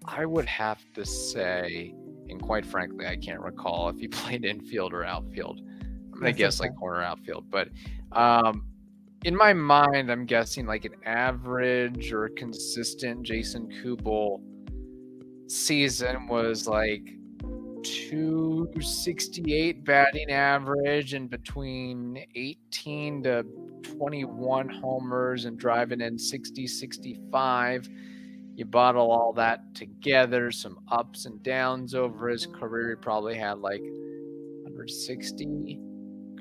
I 0.03 0.25
would 0.25 0.45
have 0.47 0.83
to 0.95 1.05
say, 1.05 1.95
and 2.27 2.41
quite 2.41 2.65
frankly, 2.65 3.07
I 3.07 3.15
can't 3.15 3.39
recall 3.39 3.87
if 3.87 3.97
he 3.97 4.07
played 4.09 4.43
infield 4.43 4.91
or 4.91 5.05
outfield. 5.05 5.61
That's 6.27 6.38
guess 6.38 6.60
like 6.60 6.75
corner 6.75 7.01
outfield, 7.01 7.49
but 7.49 7.69
um, 8.12 8.65
in 9.23 9.36
my 9.36 9.53
mind, 9.53 10.12
I'm 10.12 10.25
guessing 10.25 10.65
like 10.65 10.86
an 10.86 10.95
average 11.05 12.12
or 12.12 12.29
consistent 12.29 13.21
Jason 13.23 13.69
Kubel 13.69 14.41
season 15.47 16.27
was 16.27 16.67
like 16.67 17.03
268 17.84 19.84
batting 19.84 20.31
average 20.31 21.13
and 21.13 21.29
between 21.29 22.25
18 22.36 23.23
to 23.23 23.45
21 23.84 24.69
homers 24.69 25.45
and 25.45 25.57
driving 25.57 26.01
in 26.01 26.17
60 26.17 26.67
65 26.67 27.89
you 28.55 28.65
bottle 28.65 29.12
all 29.12 29.34
that 29.34 29.73
together 29.73 30.51
some 30.51 30.79
ups 30.89 31.25
and 31.25 31.41
downs 31.41 31.95
over 31.95 32.27
his 32.27 32.45
career. 32.45 32.89
He 32.91 32.95
probably 32.95 33.36
had 33.36 33.60
like 33.60 33.81
160 33.81 35.79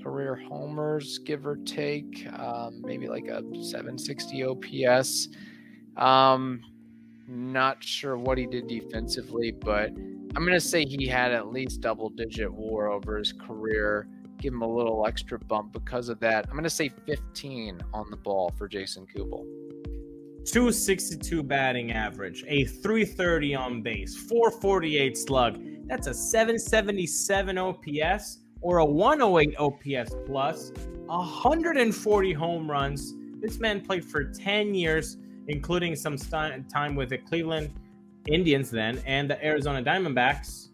career 0.02 0.34
homers 0.48 1.18
give 1.18 1.46
or 1.46 1.56
take 1.56 2.26
um, 2.38 2.80
maybe 2.82 3.08
like 3.08 3.26
a 3.26 3.42
760 3.62 4.44
ops 4.44 5.28
um, 5.96 6.60
not 7.28 7.82
sure 7.82 8.16
what 8.16 8.38
he 8.38 8.46
did 8.46 8.66
defensively 8.66 9.50
but 9.50 9.92
I'm 10.36 10.44
going 10.44 10.52
to 10.52 10.60
say 10.60 10.84
he 10.84 11.08
had 11.08 11.32
at 11.32 11.48
least 11.48 11.80
double 11.80 12.08
digit 12.08 12.52
war 12.52 12.88
over 12.88 13.18
his 13.18 13.32
career. 13.32 14.06
Give 14.38 14.54
him 14.54 14.62
a 14.62 14.68
little 14.68 15.04
extra 15.06 15.40
bump 15.40 15.72
because 15.72 16.08
of 16.08 16.20
that. 16.20 16.46
I'm 16.46 16.52
going 16.52 16.62
to 16.62 16.70
say 16.70 16.88
15 16.88 17.80
on 17.92 18.10
the 18.10 18.16
ball 18.16 18.52
for 18.56 18.68
Jason 18.68 19.06
Kubel. 19.06 19.44
262 20.46 21.42
batting 21.42 21.92
average, 21.92 22.44
a 22.46 22.64
330 22.64 23.54
on 23.56 23.82
base, 23.82 24.16
448 24.16 25.18
slug. 25.18 25.60
That's 25.86 26.06
a 26.06 26.14
777 26.14 27.58
OPS 27.58 28.38
or 28.62 28.78
a 28.78 28.84
108 28.84 29.54
OPS 29.58 30.14
plus, 30.26 30.72
140 31.06 32.32
home 32.32 32.70
runs. 32.70 33.14
This 33.40 33.58
man 33.58 33.80
played 33.80 34.04
for 34.04 34.24
10 34.24 34.74
years, 34.74 35.16
including 35.48 35.96
some 35.96 36.16
sti- 36.18 36.62
time 36.72 36.94
with 36.94 37.08
the 37.10 37.18
Cleveland 37.18 37.70
Indians 38.28 38.70
then 38.70 39.00
and 39.06 39.28
the 39.30 39.42
Arizona 39.44 39.82
Diamondbacks. 39.82 40.68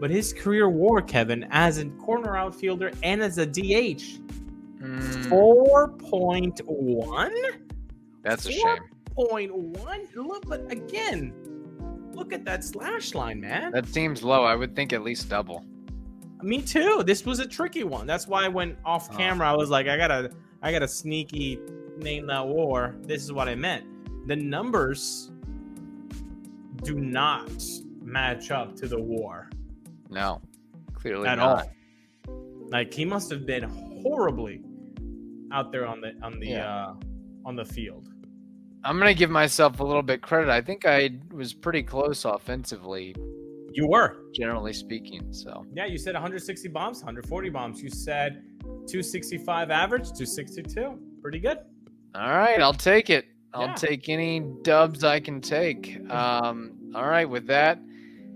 But 0.00 0.10
his 0.10 0.32
career 0.32 0.68
war, 0.68 1.00
Kevin, 1.00 1.46
as 1.50 1.78
a 1.78 1.86
corner 1.90 2.36
outfielder 2.36 2.90
and 3.02 3.22
as 3.22 3.38
a 3.38 3.46
DH, 3.46 4.20
Mm, 4.82 5.30
4.1? 5.30 7.32
that's 8.22 8.46
a 8.46 8.52
four- 8.52 8.74
shame. 8.76 8.82
Point 9.14 9.54
one. 9.54 10.08
Look, 10.16 10.46
but 10.48 10.70
again, 10.70 11.32
look 12.12 12.32
at 12.32 12.44
that 12.44 12.64
slash 12.64 13.14
line, 13.14 13.40
man. 13.40 13.70
That 13.72 13.86
seems 13.86 14.22
low. 14.24 14.42
I 14.44 14.56
would 14.56 14.74
think 14.74 14.92
at 14.92 15.02
least 15.04 15.28
double. 15.28 15.64
Me 16.42 16.60
too. 16.60 17.02
This 17.06 17.24
was 17.24 17.38
a 17.38 17.46
tricky 17.46 17.84
one. 17.84 18.06
That's 18.06 18.26
why 18.26 18.44
I 18.44 18.48
went 18.48 18.76
off 18.84 19.08
Oh. 19.12 19.16
camera. 19.16 19.48
I 19.50 19.54
was 19.56 19.70
like, 19.70 19.86
I 19.88 19.96
gotta, 19.96 20.30
I 20.62 20.72
gotta 20.72 20.88
sneaky 20.88 21.58
name 21.98 22.26
that 22.26 22.46
war. 22.46 22.96
This 23.02 23.22
is 23.22 23.32
what 23.32 23.48
I 23.48 23.54
meant. 23.54 23.84
The 24.26 24.36
numbers 24.36 25.30
do 26.82 26.94
not 26.96 27.50
match 28.02 28.50
up 28.50 28.76
to 28.76 28.86
the 28.86 29.00
war 29.00 29.48
No, 30.10 30.42
clearly 30.92 31.26
at 31.28 31.38
not. 31.38 31.68
all. 32.28 32.34
Like 32.70 32.92
he 32.92 33.04
must 33.04 33.30
have 33.30 33.46
been 33.46 33.62
horribly 34.02 34.60
out 35.52 35.70
there 35.72 35.86
on 35.86 36.00
the 36.00 36.12
on 36.22 36.40
the 36.40 36.48
Yeah. 36.48 36.76
uh 36.88 36.94
on 37.46 37.56
the 37.56 37.64
field. 37.64 38.08
I'm 38.86 38.98
going 38.98 39.08
to 39.12 39.18
give 39.18 39.30
myself 39.30 39.80
a 39.80 39.84
little 39.84 40.02
bit 40.02 40.20
credit. 40.20 40.50
I 40.50 40.60
think 40.60 40.84
I 40.84 41.10
was 41.32 41.54
pretty 41.54 41.82
close 41.82 42.26
offensively, 42.26 43.14
You 43.74 43.88
were. 43.88 44.20
generally 44.34 44.72
speaking. 44.72 45.32
So 45.32 45.64
Yeah, 45.74 45.86
you 45.86 45.98
said 45.98 46.14
160 46.14 46.68
bombs, 46.68 46.98
140 46.98 47.50
bombs. 47.50 47.82
You 47.82 47.90
said 47.90 48.42
265 48.62 49.70
average, 49.70 50.04
262. 50.12 50.98
Pretty 51.20 51.38
good. 51.40 51.58
All 52.14 52.30
right, 52.30 52.60
I'll 52.60 52.72
take 52.72 53.10
it. 53.10 53.26
I'll 53.52 53.68
Yeah. 53.68 53.74
take 53.74 54.08
any 54.08 54.40
dubs 54.62 55.04
I 55.04 55.20
can 55.20 55.40
take. 55.40 56.00
Um, 56.10 56.92
all 56.94 57.06
right, 57.08 57.28
with 57.28 57.46
that, 57.48 57.78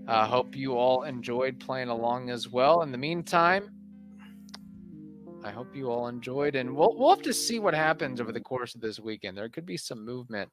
I 0.07 0.25
hope 0.25 0.55
you 0.55 0.73
all 0.77 1.03
enjoyed 1.03 1.59
playing 1.59 1.87
along 1.89 2.29
as 2.29 2.49
well. 2.49 2.81
In 2.81 2.91
the 2.91 2.97
meantime, 2.97 3.69
I 5.43 5.51
hope 5.51 5.73
you 5.75 5.89
all 5.89 6.07
enjoyed, 6.07 6.55
and 6.55 6.75
we'll 6.75 6.95
we'll 6.97 7.09
have 7.15 7.21
to 7.23 7.33
see 7.33 7.59
what 7.59 7.73
happens 7.73 8.19
over 8.19 8.31
the 8.33 8.41
course 8.41 8.75
of 8.75 8.81
this 8.81 8.99
weekend. 8.99 9.37
There 9.37 9.47
could 9.49 9.65
be 9.65 9.77
some 9.77 10.03
movement 10.03 10.49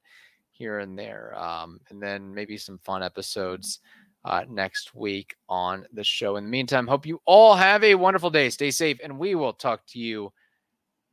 here 0.52 0.78
and 0.78 0.96
there, 0.98 1.36
um, 1.36 1.80
and 1.90 2.00
then 2.00 2.32
maybe 2.32 2.56
some 2.56 2.78
fun 2.78 3.02
episodes 3.02 3.80
uh, 4.26 4.44
next 4.48 4.94
week 4.94 5.36
on 5.48 5.86
the 5.92 6.04
show. 6.04 6.36
In 6.36 6.44
the 6.44 6.50
meantime, 6.50 6.86
hope 6.86 7.06
you 7.06 7.20
all 7.24 7.54
have 7.54 7.84
a 7.84 7.94
wonderful 7.94 8.28
day. 8.28 8.50
Stay 8.50 8.72
safe, 8.72 8.98
and 9.02 9.18
we 9.18 9.34
will 9.36 9.52
talk 9.52 9.86
to 9.88 9.98
you 9.98 10.32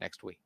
next 0.01 0.23
week. 0.23 0.39